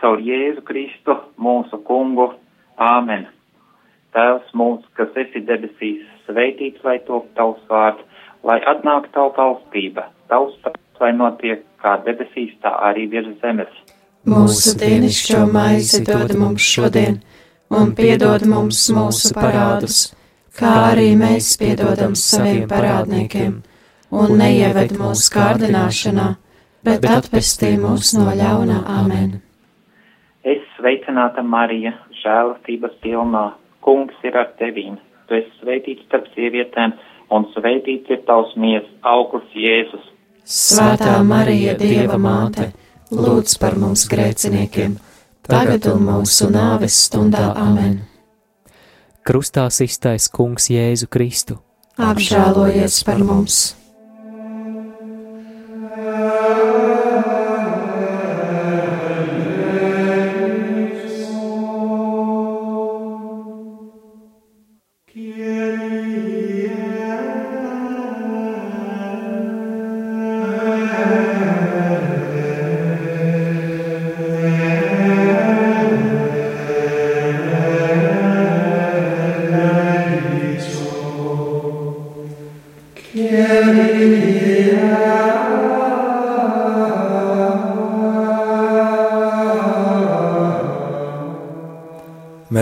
Caur 0.00 0.20
Jēzu 0.20 0.62
Kristu, 0.68 1.16
mūsu 1.40 1.80
kungu. 1.88 2.34
Āmen. 2.76 3.24
Tēvs 4.12 4.50
mūsu, 4.52 4.84
kas 4.96 5.14
esi 5.16 5.40
debesīs, 5.48 6.02
sveitīts 6.26 6.84
lai 6.84 6.98
top 7.08 7.30
tavs 7.38 7.62
vārds, 7.70 8.04
lai 8.46 8.60
atnāk 8.72 9.10
tavu 9.14 9.34
valstība, 9.36 10.06
tavs 10.30 10.56
prāts, 10.62 11.00
lai 11.02 11.12
notiek 11.16 11.64
kā 11.82 11.96
debesīs, 12.06 12.54
tā 12.62 12.72
arī 12.88 13.06
virs 13.12 13.34
zemes. 13.42 13.72
Mūsu 14.26 14.74
dienascho 14.80 15.44
maizi 15.52 16.02
dod 16.06 16.34
mums 16.38 16.64
šodien, 16.66 17.20
un 17.70 17.92
piedod 17.98 18.46
mums 18.48 18.80
mūsu 18.94 19.34
parādus, 19.36 20.00
kā 20.58 20.72
arī 20.92 21.12
mēs 21.18 21.52
piedodam 21.60 22.16
saviem 22.18 22.66
parādniekiem, 22.70 23.60
un 24.10 24.36
neieved 24.40 24.96
mūsu 24.98 25.30
kārdināšanā, 25.34 26.28
bet 26.86 27.06
atpestī 27.10 27.74
mūs 27.82 28.14
no 28.18 28.32
ļaunā 28.40 28.82
amen. 29.00 29.40
Es 30.46 30.62
sveicināta 30.76 31.42
Marija, 31.42 31.92
žēlastības 32.22 32.94
pilnā, 33.02 33.48
kungs 33.82 34.26
ir 34.26 34.38
ar 34.38 34.52
tevīm. 34.60 34.98
Tu 35.26 35.40
esi 35.40 35.50
sveitīts 35.58 36.06
starp 36.06 36.28
sievietēm, 36.34 36.94
un 37.30 37.46
sveitīts 37.54 38.10
ir 38.12 38.22
tavs 38.28 38.54
mies, 38.60 38.86
augurs 39.02 39.48
Jēzus. 39.54 40.10
Svētā 40.46 41.16
Marija, 41.26 41.74
Dieva 41.78 42.18
māte, 42.22 42.70
lūdz 43.10 43.56
par 43.62 43.78
mums 43.80 44.06
grēciniekiem, 44.10 44.98
tagad 45.46 45.88
un 45.90 46.04
mūsu 46.06 46.50
nāves 46.54 46.98
stundā 47.08 47.48
amen. 47.58 47.98
Krustā 49.26 49.66
iztais 49.82 50.28
Kungs 50.30 50.70
Jēzu 50.70 51.10
Kristu. 51.10 51.58
Apžēlojies 51.98 53.02
par 53.08 53.24
mums! 53.26 53.74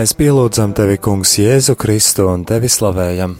Mēs 0.05 0.11
pielūdzam 0.19 0.73
tevi, 0.77 0.99
Kungs, 1.01 1.31
Jēzu 1.41 1.73
Kristu 1.81 2.27
un 2.29 2.43
tevi 2.45 2.69
slavējam. 2.69 3.31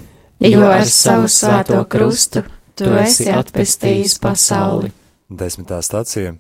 Jo 0.41 0.63
ar 0.65 0.88
savu 0.89 1.28
svēto 1.30 1.84
krustu 1.86 2.41
tu 2.73 2.88
esi 2.97 3.28
atpestījis 3.30 4.15
pasauli. 4.23 4.89
Desmitā 5.30 5.78
stācija 5.86 6.32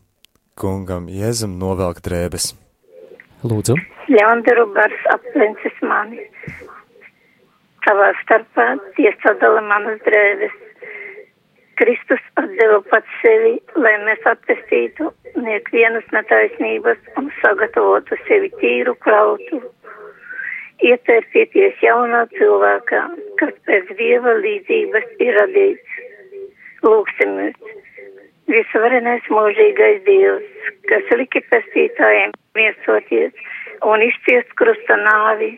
Kungam 0.57 1.05
Jēzum 1.13 1.53
novelk 1.61 2.01
drēbes. 2.07 2.47
Lūdzu, 3.45 3.77
Ļaundaru 4.15 4.65
gars 4.73 5.05
aplencis 5.13 5.77
mani. 5.85 6.25
Savā 7.85 8.09
starpā 8.23 8.67
tie 8.97 9.13
sadala 9.21 9.61
manas 9.69 10.01
drēbes. 10.09 10.57
Kristus 11.77 12.25
atdeva 12.41 12.81
pats 12.89 13.21
sevi, 13.21 13.59
lai 13.77 13.93
mēs 14.09 14.25
atpestītu 14.33 15.13
niekvienas 15.37 16.09
netaisnības 16.17 17.13
un 17.21 17.29
sagatavotu 17.43 18.17
sevi 18.25 18.55
tīru 18.57 18.97
krautu. 19.05 19.61
Ietērpieties 20.83 21.79
jaunā 21.79 22.25
cilvēkā, 22.35 23.01
kas 23.39 23.53
pēc 23.67 23.91
dieva 23.99 24.33
līdzības 24.43 25.05
ir 25.23 25.37
radīts. 25.39 25.99
Lūksimies! 26.83 27.55
Visvarenais 28.51 29.25
mūžīgais 29.31 30.03
dievs, 30.05 30.67
kas 30.91 31.07
liki 31.17 31.41
pestītājiem 31.49 32.35
miesoties 32.59 33.31
un 33.87 34.03
izciest 34.05 34.51
krusta 34.59 34.99
nāvi, 34.99 35.55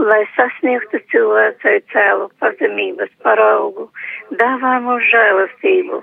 lai 0.00 0.24
sasniegtu 0.34 0.98
cilvēcei 1.12 1.84
cēlu 1.92 2.26
pazemības 2.42 3.12
paraugu, 3.22 3.86
dāvā 4.40 4.72
mums 4.82 5.06
žēlastību, 5.12 6.00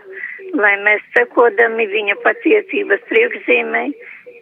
lai 0.61 0.75
mēs 0.85 1.03
sekodami 1.17 1.89
viņa 1.91 2.15
patiesības 2.23 3.03
priekšzīmei 3.09 3.89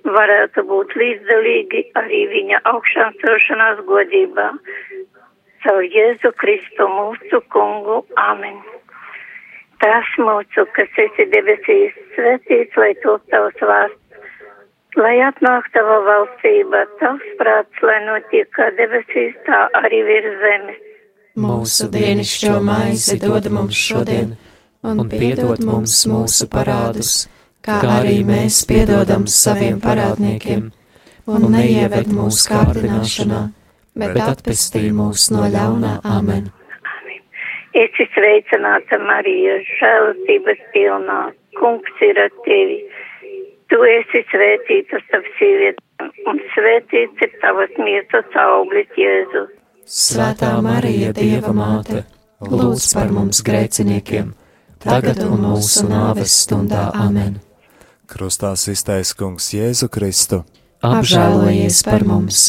varētu 0.05 0.63
būt 0.69 0.95
līdzdalīgi 0.99 1.83
arī 1.99 2.25
viņa 2.33 2.61
augšām 2.71 3.15
celšanās 3.21 3.81
godībā. 3.87 4.49
Caur 5.63 5.83
Jēzu 5.83 6.31
Kristu 6.39 6.87
mūsu 6.87 7.41
kungu. 7.53 8.03
Amen. 8.15 8.59
Tās 9.83 10.11
mūsu, 10.19 10.65
kas 10.75 10.99
esi 10.99 11.25
debesīs, 11.31 11.95
svētīts, 12.15 12.75
lai 12.79 12.91
top 13.03 13.23
tavs 13.31 13.63
vārds, 13.63 13.95
lai 14.99 15.15
atnāk 15.23 15.69
tava 15.75 16.01
valstība, 16.07 16.83
tavs 16.99 17.31
prāts, 17.39 17.83
lai 17.87 17.99
notiek 18.07 18.51
kā 18.55 18.69
debesīs, 18.75 19.35
tā 19.47 19.67
arī 19.79 20.03
virs 20.07 20.35
zemes. 20.43 20.85
Mūsu 21.39 21.87
dienišķo 21.93 22.59
maizi 22.67 23.19
dod 23.21 23.47
mums 23.55 23.79
šodien, 23.79 24.35
un 24.83 25.07
piedod 25.11 25.63
mums 25.63 26.01
mūsu 26.11 26.49
parādus 26.51 27.29
kā 27.69 27.95
arī 28.01 28.19
mēs 28.27 28.63
piedodam 28.69 29.25
saviem 29.29 29.79
parādniekiem, 29.83 30.69
un 31.29 31.49
neieved 31.53 32.09
mūsu 32.13 32.49
kārdināšanā, 32.51 33.41
bet 33.99 34.21
atpestī 34.25 34.89
mūs 34.95 35.29
no 35.33 35.45
ļaunā 35.53 35.99
amen. 36.17 36.49
Esi 37.77 38.07
sveicināta, 38.15 38.97
Marija, 39.05 39.59
žēlastības 39.77 40.61
pilnā, 40.73 41.19
kungs 41.59 42.01
ir 42.01 42.17
ar 42.17 42.31
tevi. 42.47 42.79
Tu 43.69 43.77
esi 43.85 44.23
svētīta 44.31 44.97
starp 45.05 45.27
sievietēm, 45.37 46.09
un 46.31 46.41
svētīts 46.55 47.25
ir 47.27 47.35
tavas 47.43 47.75
mietas 47.77 48.39
auglis, 48.41 48.89
Jēzus. 48.97 49.53
Svētā 49.85 50.55
Marija, 50.65 51.13
Dieva 51.13 51.53
māte, 51.53 52.01
lūdz 52.41 52.89
par 52.95 53.13
mums 53.13 53.43
grēciniekiem, 53.45 54.33
tagad 54.81 55.21
un 55.27 55.45
mūsu 55.45 55.85
nāves 55.89 56.33
stundā 56.45 56.89
amen. 57.05 57.37
Krustā 58.09 58.55
iztaisa 58.73 59.13
kungs 59.17 59.51
Jēzu 59.53 59.89
Kristu. 59.93 60.41
Apžēlojies 60.81 61.83
par 61.85 62.07
mums! 62.07 62.47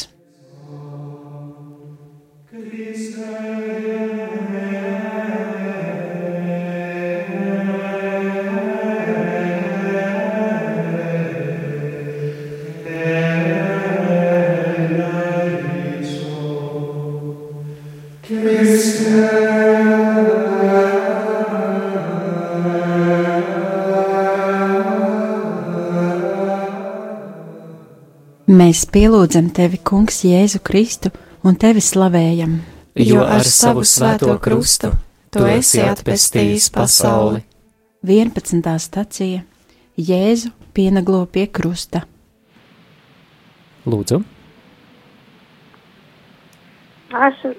Mēs 28.71 28.85
pielūdzam 28.87 29.49
tevi, 29.51 29.81
Kungs, 29.83 30.21
Jēzu 30.23 30.61
Kristu 30.63 31.11
un 31.43 31.57
tevi 31.59 31.81
slavējam. 31.83 32.53
Jo 33.03 33.25
ar 33.27 33.43
savu 33.43 33.83
svēto 33.83 34.37
krustu 34.39 34.93
tu 35.35 35.43
esi 35.51 35.81
atpestījis 35.83 36.69
pasauli. 36.71 37.41
11. 38.07 38.69
stacija 38.85 39.41
Jēzu 39.99 40.53
pienaglo 40.71 41.25
pie 41.27 41.49
krusta. 41.51 42.05
Lūdzu. 43.91 44.21
Esmu 47.11 47.53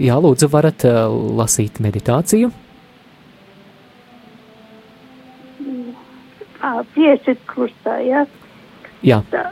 Jā, 0.00 0.16
lūdzu, 0.16 0.48
varat 0.56 0.88
uh, 0.88 1.12
lasīt 1.42 1.76
meditāciju. 1.84 2.54
Piesit 6.94 7.40
krustā, 7.50 7.98
ja? 8.04 8.26
Jā. 9.04 9.22
Tā. 9.30 9.50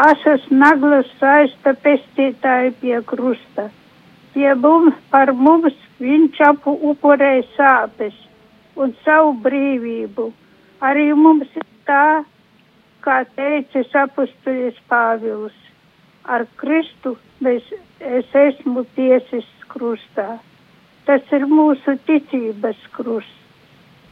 Asas 0.00 0.44
naglas 0.48 1.08
saista 1.20 1.74
pestītāju 1.84 2.72
pie 2.80 3.00
krusta. 3.04 3.68
Pie 4.32 4.54
mums, 4.56 4.96
par 5.12 5.34
mums 5.36 5.76
viņš 6.00 6.40
apu 6.46 6.72
upurēja 6.90 7.44
sāpes 7.56 8.16
un 8.80 8.94
savu 9.04 9.34
brīvību. 9.44 10.30
Arī 10.80 11.10
mums 11.12 11.52
ir 11.60 11.66
tā, 11.86 12.24
kā 13.04 13.18
teicis 13.36 13.92
apustulis 13.92 14.80
Pāvils. 14.88 15.58
Ar 16.24 16.46
Kristu 16.56 17.18
mēs, 17.44 17.68
es 18.00 18.32
esmu 18.32 18.86
tiesis 18.96 19.48
krustā. 19.68 20.38
Tas 21.04 21.36
ir 21.36 21.44
mūsu 21.50 21.98
ticības 22.06 22.78
krusts, 22.96 23.38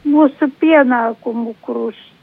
mūsu 0.04 0.50
pienākumu 0.60 1.54
krusts 1.64 2.19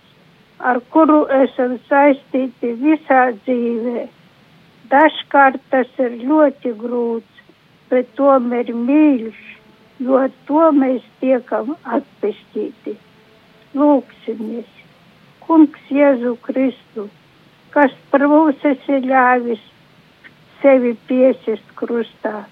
ar 0.59 0.79
kuru 0.93 1.19
esam 1.43 1.77
saistīti 1.89 2.71
visā 2.81 3.23
dzīvē. 3.43 4.07
Dažkārt 4.91 5.61
tas 5.71 5.89
ir 5.99 6.15
ļoti 6.23 6.71
grūts, 6.79 7.43
bet 7.91 8.09
tomēr 8.17 8.71
mīļš, 8.73 9.39
jo 10.07 10.17
ar 10.23 10.31
to 10.47 10.71
mēs 10.79 11.05
tiekam 11.21 11.75
atpestīti. 11.83 12.95
Lūksimies, 13.77 14.69
Kungs 15.45 15.91
Jēzu 15.93 16.33
Kristu, 16.43 17.07
kas 17.71 17.93
par 18.11 18.25
mums 18.27 18.63
esi 18.65 19.01
ļāvis 19.05 19.61
sevi 20.61 20.95
piesist 21.07 21.75
krustā, 21.75 22.47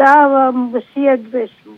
dāvā 0.00 0.48
mums 0.56 0.88
iedvesmu, 0.96 1.76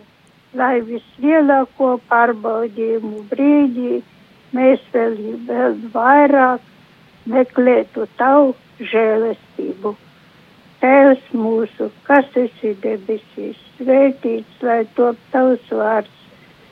lai 0.56 0.80
vislielāko 0.86 1.98
pārbaudījumu 2.08 3.26
brīdī 3.30 4.00
mēs 4.56 4.82
vēl, 4.94 5.16
vēl 5.48 5.76
vairāk 5.94 6.60
meklētu 7.30 8.06
tavu 8.18 8.54
žēlastību. 8.92 9.94
Tēvs 10.80 11.26
mūsu, 11.36 11.90
kas 12.06 12.28
esi 12.40 12.72
debesīs, 12.80 13.58
svētīts, 13.76 14.62
lai 14.64 14.80
top 14.96 15.18
tavs 15.32 15.66
vārds, 15.76 16.22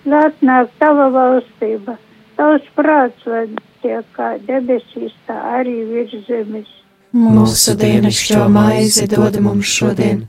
lai 0.09 0.23
atnāk 0.31 0.73
tava 0.81 1.11
valstība, 1.13 1.99
tavs 2.39 2.65
prāts, 2.79 3.29
lai 3.29 3.45
tiek 3.83 4.09
kā 4.17 4.33
debesīs, 4.49 5.13
tā 5.29 5.37
arī 5.61 5.77
virs 5.93 6.17
zemes. 6.29 6.73
Mūsu 7.13 7.77
dienascho 7.77 8.49
maizi 8.53 9.07
dod 9.09 9.39
mums 9.45 9.69
šodien, 9.77 10.25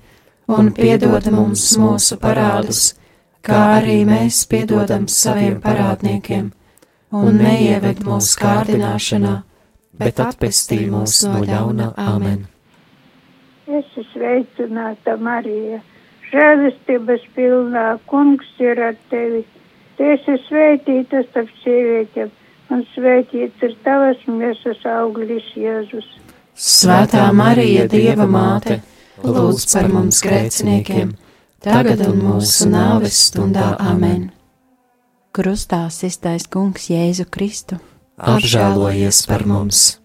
un 0.47 0.71
piedod 0.75 1.31
mums 1.31 1.65
mūsu 1.79 2.19
parādus, 2.19 2.93
kā 3.43 3.79
arī 3.79 4.01
mēs 4.07 4.43
piedodam 4.51 5.07
saviem 5.11 5.59
parādniekiem 5.63 6.51
un 7.15 7.39
neieved 7.41 8.03
mūsu 8.05 8.39
kārdināšanā, 8.41 9.35
bet 9.99 10.21
atpestī 10.23 10.83
mūs 10.91 11.23
no 11.27 11.41
ļauna 11.45 11.93
amen. 11.99 12.45
Es 13.69 13.85
esmu 13.85 14.05
sveicināta 14.13 15.15
Marija, 15.21 15.81
žēlistības 16.31 17.25
pilnā, 17.35 17.87
kungs 18.09 18.49
ir 18.61 18.81
ar 18.89 18.97
tevi. 19.11 19.43
Tu 19.97 20.07
esi 20.15 20.37
svētīta 20.47 21.21
starp 21.27 21.51
sievietēm, 21.63 22.31
un 22.73 22.85
svētīts 22.95 23.67
ir 23.67 23.75
tavas 23.85 24.23
miesas 24.29 24.81
auglis 24.89 25.45
Jēzus. 25.57 26.07
Svētā 26.55 27.29
Marija, 27.35 27.85
Dieva 27.91 28.25
māte, 28.29 28.81
lūdz 29.23 29.69
par 29.73 29.91
mums 29.93 30.23
grēciniekiem, 30.25 31.13
tagad 31.61 32.03
un 32.07 32.19
mūsu 32.25 32.69
nāves 32.73 33.21
stundā 33.29 33.75
amen 33.79 34.29
krustā 35.35 35.85
iztais 36.03 36.47
kungs 36.49 36.89
Jēzu 36.91 37.25
Kristu. 37.29 37.79
Apžēlojies 38.19 39.23
par 39.29 39.45
mums! 39.47 39.99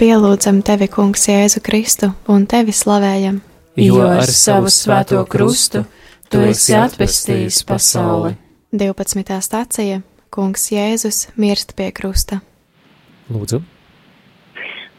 Pielūdzam 0.00 0.62
tevi, 0.64 0.88
Kungs, 0.88 1.26
Jēzu 1.28 1.60
Kristu 1.64 2.10
un 2.32 2.46
tevi 2.48 2.72
slavējam. 2.72 3.40
Jo 3.80 4.00
ar 4.08 4.28
savu 4.28 4.70
svēto 4.72 5.20
krustu 5.30 5.84
tu 6.32 6.40
esi 6.46 6.74
atpestījis 6.76 7.62
pasauli. 7.68 8.34
12. 8.72 9.36
stācija 9.44 10.00
Kungs 10.30 10.70
Jēzus 10.72 11.28
mirst 11.36 11.74
pie 11.76 11.90
krusta. 11.92 12.40
Lūdzu. 13.30 13.60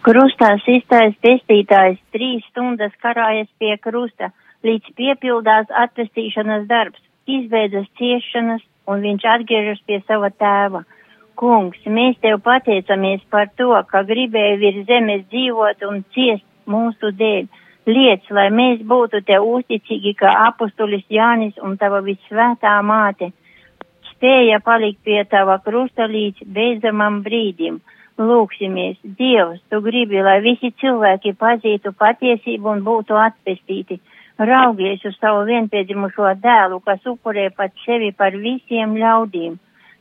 Krustā 0.05 0.55
sistais 0.65 1.13
pestītājs 1.21 1.99
trīs 2.13 2.45
stundas 2.49 2.93
karājas 3.03 3.49
pie 3.61 3.75
krusta, 3.81 4.31
līdz 4.65 4.95
piepildās 4.97 5.69
atpestīšanas 5.83 6.65
darbs, 6.69 7.01
izbeidzas 7.29 7.85
ciešanas, 7.99 8.63
un 8.89 9.05
viņš 9.05 9.27
atgriežas 9.35 9.83
pie 9.85 10.01
sava 10.07 10.31
tēva. 10.33 10.83
Kungs, 11.41 11.85
mēs 11.89 12.19
tev 12.21 12.35
pateicamies 12.45 13.21
par 13.33 13.47
to, 13.57 13.71
ka 13.89 14.03
gribēji 14.05 14.57
virs 14.61 14.83
zemes 14.85 15.23
dzīvot 15.31 15.79
un 15.87 16.03
ciest 16.13 16.45
mūsu 16.69 17.09
dēļ. 17.17 17.47
Liec, 17.89 18.27
lai 18.37 18.49
mēs 18.53 18.83
būtu 18.91 19.23
tev 19.25 19.47
uzticīgi, 19.49 20.13
kā 20.19 20.29
apustulis 20.43 21.07
Jānis 21.09 21.57
un 21.65 21.79
tava 21.81 22.03
visvētā 22.05 22.75
māte. 22.85 23.31
Spēja 24.11 24.59
palikt 24.61 25.01
pie 25.07 25.23
tava 25.31 25.55
krusta 25.65 26.05
līdz 26.11 26.45
beidzamam 26.45 27.23
brīdim. 27.25 27.81
Lūksimies, 28.21 29.01
Dievs, 29.17 29.63
tu 29.73 29.81
gribi, 29.81 30.21
lai 30.21 30.37
visi 30.45 30.69
cilvēki 30.83 31.33
pazītu 31.41 31.95
patiesību 31.97 32.69
un 32.75 32.85
būtu 32.85 33.17
atpestīti. 33.17 33.97
Raugies 34.37 35.01
uz 35.09 35.17
savu 35.17 35.41
vienpiedzimušo 35.49 36.35
dēlu, 36.45 36.83
kas 36.85 37.01
upurē 37.15 37.49
pat 37.57 37.73
sevi 37.81 38.13
par 38.13 38.37
visiem 38.45 38.93
ļaudīm. 39.01 39.57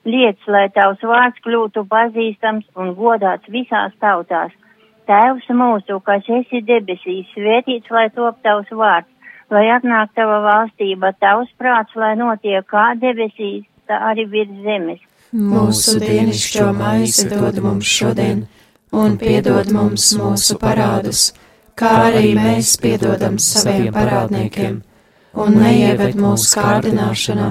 Liec, 0.08 0.40
lai 0.48 0.68
tavs 0.72 1.02
vārds 1.04 1.42
kļūtu 1.44 1.84
pazīstams 1.90 2.64
un 2.80 2.94
godāts 2.96 3.50
visās 3.52 3.92
tautās. 4.00 4.52
Tēvs 5.10 5.48
mūsu, 5.52 5.98
kas 6.06 6.24
esi 6.24 6.62
debesīs, 6.64 7.28
svētīts, 7.34 7.90
lai 7.92 8.06
top 8.14 8.38
tavs 8.46 8.70
vārds, 8.72 9.10
lai 9.52 9.66
atnāk 9.74 10.14
tava 10.16 10.38
valstība, 10.46 11.12
tavs 11.20 11.50
prāts, 11.60 11.92
lai 11.96 12.14
notiek 12.16 12.64
kā 12.70 12.94
debesīs, 12.96 13.66
tā 13.90 13.98
arī 14.10 14.24
virs 14.30 14.56
zemes. 14.64 15.02
Mūsu 15.36 15.98
dienascho 16.00 16.70
maizi 16.74 17.28
dod 17.30 17.60
mums 17.62 17.86
šodien, 17.86 18.46
un 18.96 19.18
piedod 19.20 19.68
mums 19.74 20.08
mūsu 20.16 20.56
parādus, 20.62 21.30
kā 21.76 21.92
arī 22.08 22.32
mēs 22.38 22.72
piedodam 22.80 23.36
saviem 23.42 23.92
parādniekiem, 23.94 24.80
un 25.36 25.60
neieved 25.60 26.16
mūsu 26.18 26.56
kārdināšanā, 26.56 27.50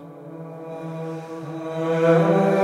Amen. 1.81 2.60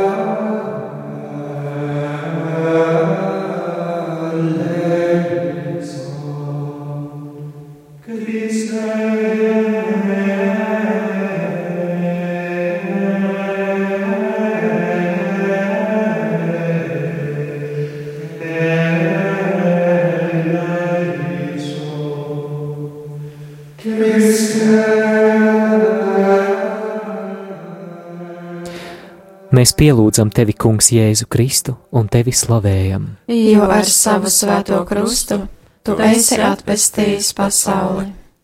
Mēs 29.57 29.71
pielūdzam 29.73 30.29
tevi, 30.29 30.53
Kungs, 30.53 30.91
Jēzu 30.93 31.25
Kristu 31.33 31.73
un 31.97 32.05
tevi 32.13 32.29
slavējam. 32.29 33.05
Jo 33.33 33.63
ar 33.73 33.87
savu 33.89 34.29
svēto 34.29 34.83
krustu 34.85 35.39
tu 35.81 35.95
esi 36.05 36.35
atpestījis 36.45 37.31
pasauli. 37.33 38.03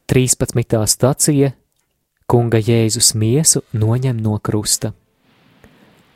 13. 0.09 0.79
stacija 0.89 1.51
Kunga 2.25 2.57
Jēzus 2.57 3.11
miesu 3.13 3.61
noņem 3.77 4.23
no 4.25 4.39
krusta. 4.41 4.89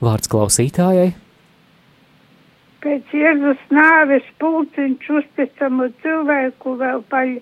Vārds 0.02 0.32
klausītājai. 0.34 1.12
Pēc 2.82 3.14
Jēzus 3.20 3.62
nāves 3.78 4.26
pulciņš 4.42 5.12
uzticamu 5.20 5.92
cilvēku 6.02 6.74
vēl, 6.82 7.04
paļ, 7.14 7.36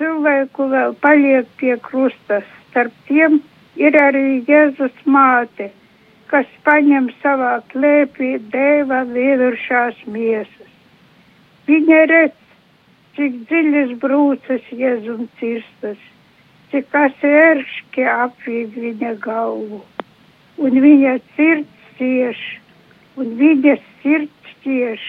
cilvēku 0.00 0.70
vēl 0.72 0.96
paliek 1.04 1.52
pie 1.60 1.76
krustas. 1.90 2.48
Starp 2.70 2.96
tiem 3.10 3.42
ir 3.76 4.00
arī 4.00 4.40
Jēzus 4.48 4.96
māte 5.04 5.68
kas 6.30 6.50
paņem 6.66 7.08
savā 7.22 7.56
klēpī 7.72 8.36
dēva 8.52 9.00
vieviršās 9.08 9.98
miesas. 10.14 10.70
Viņa 11.66 11.98
redz, 12.10 12.36
cik 13.16 13.40
dziļas 13.50 13.96
brūces 14.04 14.68
jēzum 14.82 15.26
cirstas, 15.40 15.98
cik 16.70 16.94
asērški 17.02 18.06
apvīd 18.14 18.78
viņa 18.84 19.14
galvu, 19.26 19.82
un 20.62 20.80
viņa 20.86 21.16
sirds 21.34 21.92
cieš, 21.98 22.42
un 23.18 23.34
viņa 23.42 23.76
sirds 24.02 24.56
cieš, 24.62 25.02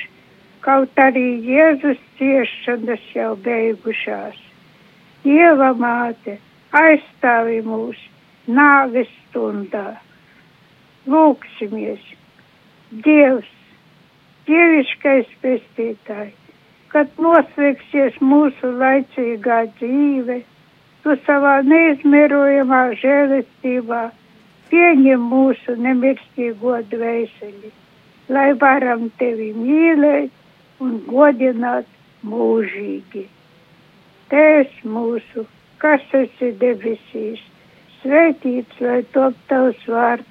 kaut 0.66 1.02
arī 1.02 1.28
Jēzus 1.46 2.02
ciešanas 2.18 3.06
jau 3.16 3.34
beigušās. 3.46 4.38
Dieva 5.24 5.74
māte 5.78 6.40
aizstāvi 6.78 7.62
mūs 7.66 7.98
nāves 8.50 9.10
stundā 9.28 9.90
lūksimies. 11.10 12.02
Dievs, 13.06 13.50
dieviškais 14.50 15.30
pestītāji, 15.42 16.34
kad 16.92 17.12
noslēgsies 17.24 18.18
mūsu 18.22 18.72
laicīgā 18.82 19.62
dzīve, 19.80 20.42
tu 21.04 21.16
savā 21.26 21.62
neizmērojamā 21.66 22.82
žēlestībā 23.02 24.02
pieņem 24.72 25.24
mūsu 25.34 25.76
nemirstīgo 25.86 26.78
dvēseli, 26.92 27.72
lai 28.30 28.50
varam 28.60 29.10
tevi 29.20 29.52
mīlēt 29.56 30.84
un 30.84 31.00
godināt 31.08 31.88
mūžīgi. 32.28 33.26
Tēvs 34.32 34.84
mūsu, 34.88 35.46
kas 35.82 36.04
esi 36.16 36.52
debesīs, 36.62 37.42
svētīts, 38.02 38.78
lai 38.84 39.02
top 39.16 39.36
tavs 39.50 39.82
vārds 39.92 40.31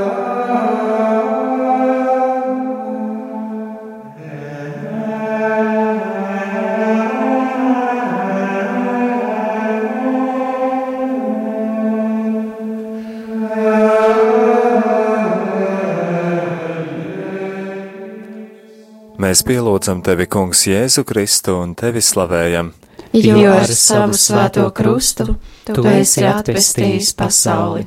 Mēs 19.21 19.43
pielūdzam 19.45 19.99
tevi, 20.01 20.25
Kungs, 20.25 20.63
Jēzu 20.65 21.03
Kristu 21.05 21.53
un 21.61 21.75
tevi 21.77 22.01
slavējam. 22.01 22.71
Jo 23.13 23.51
ar 23.51 23.69
savu 23.69 24.15
svēto 24.17 24.63
krustu 24.73 25.35
tu 25.67 25.83
esi 25.91 26.23
atpestījis 26.25 27.11
pasauli. 27.19 27.83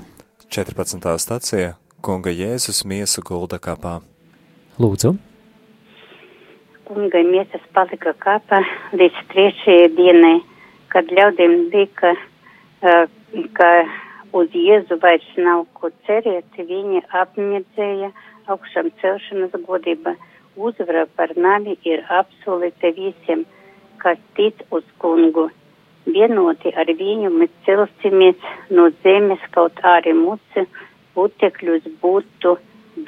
14. 0.54 1.08
stacija 1.24 1.72
Kunga 2.06 2.30
Jēzus 2.30 2.84
miesu 2.86 3.24
gulda 3.26 3.58
kapā. 3.58 3.96
Lūdzu! 4.78 5.10
Kunga 6.86 7.22
miesas 7.26 7.64
palika 7.74 8.12
kapā 8.22 8.60
līdz 8.92 9.24
trešajai 9.32 9.88
dienai, 9.96 10.36
kad 10.94 11.10
ļaudīm 11.18 11.56
lika, 11.72 12.12
ka 13.58 13.72
uz 14.38 14.54
Jēzu 14.54 15.00
vairs 15.02 15.26
nav 15.40 15.66
ko 15.80 15.90
cerēt, 16.06 16.62
viņi 16.70 17.02
apmirdzēja 17.24 18.12
augšām 18.54 18.92
celšanas 19.02 19.58
godība. 19.66 20.14
Uzvara 20.56 21.06
par 21.16 21.32
nami 21.36 21.74
ir 21.82 22.04
apsolīta 22.20 22.92
visiem, 22.94 23.40
kas 23.98 24.18
tic 24.36 24.60
uz 24.70 24.84
kungu. 25.02 25.48
Vienoti 26.06 26.70
ar 26.78 26.90
viņu 27.00 27.30
mēs 27.34 27.50
celsimies 27.66 28.44
no 28.70 28.84
zemes 29.02 29.42
kaut 29.56 29.80
arī 29.94 30.12
muci 30.14 30.66
putekļus 31.16 31.88
būtu 32.02 32.54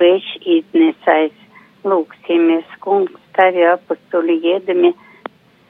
vējš 0.00 0.30
iznesais. 0.56 1.36
Lūksimies, 1.86 2.66
kungs, 2.82 3.14
tavi 3.36 3.62
apustuli 3.62 4.40
iedami 4.42 4.90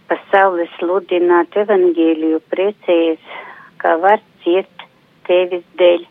pasaules 0.09 0.70
sludināt 0.79 1.59
evangēliju 1.61 2.41
priecējies, 2.55 3.20
kā 3.83 3.99
var 4.01 4.22
ciest 4.45 4.87
tevis 5.29 5.66
dēļ. 5.77 6.07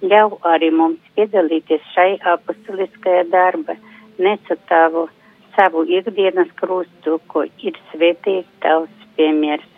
Ļauj 0.00 0.38
arī 0.48 0.70
mums 0.72 1.12
piedalīties 1.18 1.84
šai 1.92 2.14
apustuliskajā 2.32 3.26
darba, 3.34 3.76
nesatāvu 4.22 5.08
savu 5.56 5.84
ikdienas 5.88 6.50
krustu, 6.60 7.18
ko 7.26 7.44
ir 7.58 7.76
svētīgs 7.90 8.48
tavs 8.64 9.06
piemērs. 9.16 9.68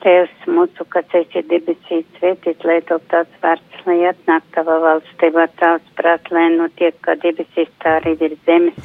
Tevs 0.00 0.46
mūsu, 0.48 0.86
kas 0.88 1.12
esi 1.18 1.42
debesīs, 1.50 2.06
svētīts, 2.16 2.64
lai 2.64 2.78
top 2.88 3.04
tavs 3.12 3.42
vārds, 3.42 3.82
lai 3.84 3.98
atnāk 4.08 4.46
tava 4.54 4.78
valstība, 4.80 5.44
tavs 5.60 5.90
prāt, 5.98 6.30
lai 6.32 6.46
notiek, 6.54 6.96
kā 7.04 7.18
debesīs, 7.20 7.68
tā 7.84 7.98
arī 7.98 8.14
ir 8.16 8.38
zemes. 8.48 8.80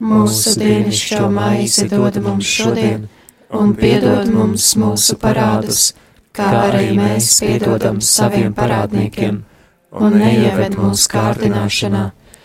Mūsu 0.00 0.54
dienascho 0.60 1.26
maizi 1.34 1.88
dod 1.90 2.20
mums 2.24 2.46
šodien, 2.46 3.08
un 3.50 3.74
piedod 3.76 4.30
mums 4.32 4.70
mūsu 4.78 5.18
parādus, 5.20 5.90
kā 6.32 6.46
arī 6.70 6.94
mēs 6.96 7.34
piedodam 7.42 7.98
saviem 8.00 8.54
parādniekiem, 8.54 9.42
un 9.90 10.16
neieved 10.22 10.78
mūsu 10.78 11.10
kārdināšanā, 11.12 12.06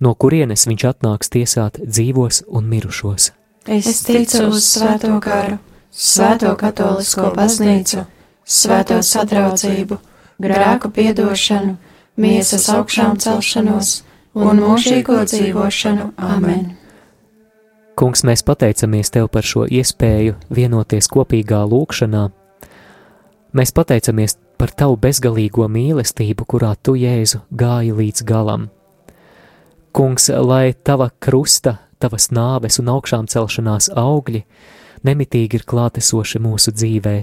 no 0.00 0.14
kurienes 0.14 0.66
viņš 0.68 0.84
atnāks 0.90 1.32
tiesāt 1.32 1.80
dzīvos 1.82 2.44
un 2.48 2.68
mirušos. 2.70 3.32
Es 3.66 4.02
ticu 4.06 4.46
uz 4.52 4.64
svēto 4.76 5.16
karu, 5.22 5.58
svēto 5.90 6.52
katolisko 6.58 7.32
baznīcu, 7.34 8.04
svēto 8.46 9.00
sadraudzību, 9.02 9.98
grēku 10.42 10.92
piedošanu, 10.94 11.76
miesas 12.16 12.68
augšām 12.70 13.18
celšanos 13.18 14.02
un 14.36 14.62
mūžīgo 14.62 15.22
dzīvošanu. 15.26 16.12
Amen! 16.16 16.76
Kungs, 17.96 18.26
mēs 18.28 18.44
pateicamies 18.44 19.08
Tev 19.08 19.30
par 19.32 19.46
šo 19.48 19.64
iespēju 19.64 20.36
vienoties 20.52 21.08
kopīgā 21.08 21.62
lūkšanā. 21.64 22.26
Mēs 23.56 23.72
pateicamies 23.72 24.36
par 24.60 24.74
Tavu 24.76 24.98
bezgalīgo 25.00 25.64
mīlestību, 25.72 26.44
kurā 26.44 26.74
Tu, 26.76 26.98
Jēzu, 27.00 27.40
gāji 27.50 27.96
līdz 27.96 28.26
galam. 28.28 28.68
Kungs, 29.96 30.28
lai 30.28 30.74
Tava 30.84 31.08
krusta, 31.20 31.78
Tavas 31.98 32.28
nāves 32.28 32.76
un 32.82 32.90
augšām 32.92 33.24
celšanās 33.32 33.88
augļi 33.96 34.42
nemitīgi 35.08 35.56
ir 35.56 35.62
klātesoši 35.64 36.40
mūsu 36.44 36.74
dzīvē, 36.76 37.14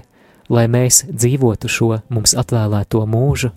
lai 0.50 0.64
mēs 0.74 1.04
dzīvotu 1.06 1.70
šo 1.70 1.90
mums 2.10 2.34
atvēlēto 2.34 3.04
mūžu, 3.06 3.52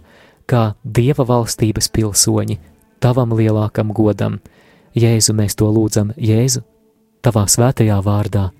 kā 0.45 0.75
Dieva 0.85 1.25
valstības 1.25 1.89
pilsoņi, 1.97 2.59
Tavam 3.01 3.33
lielākam 3.39 3.95
godam. 3.97 4.37
Jēzu 4.97 5.33
mēs 5.37 5.57
to 5.57 5.71
lūdzam, 5.73 6.12
Jēzu, 6.21 6.61
Tavā 7.25 7.47
svētajā 7.49 7.97
vārdā. 8.05 8.51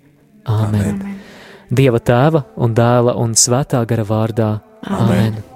Āmen! 0.48 0.88
Amen. 0.94 1.20
Dieva 1.68 2.00
tēva 2.00 2.46
un 2.57 2.72
dēla 2.72 3.12
un 3.20 3.36
svētā 3.36 3.84
gara 3.84 4.09
vārdā. 4.09 4.48
Āmen! 4.88 5.36
Amen. 5.36 5.55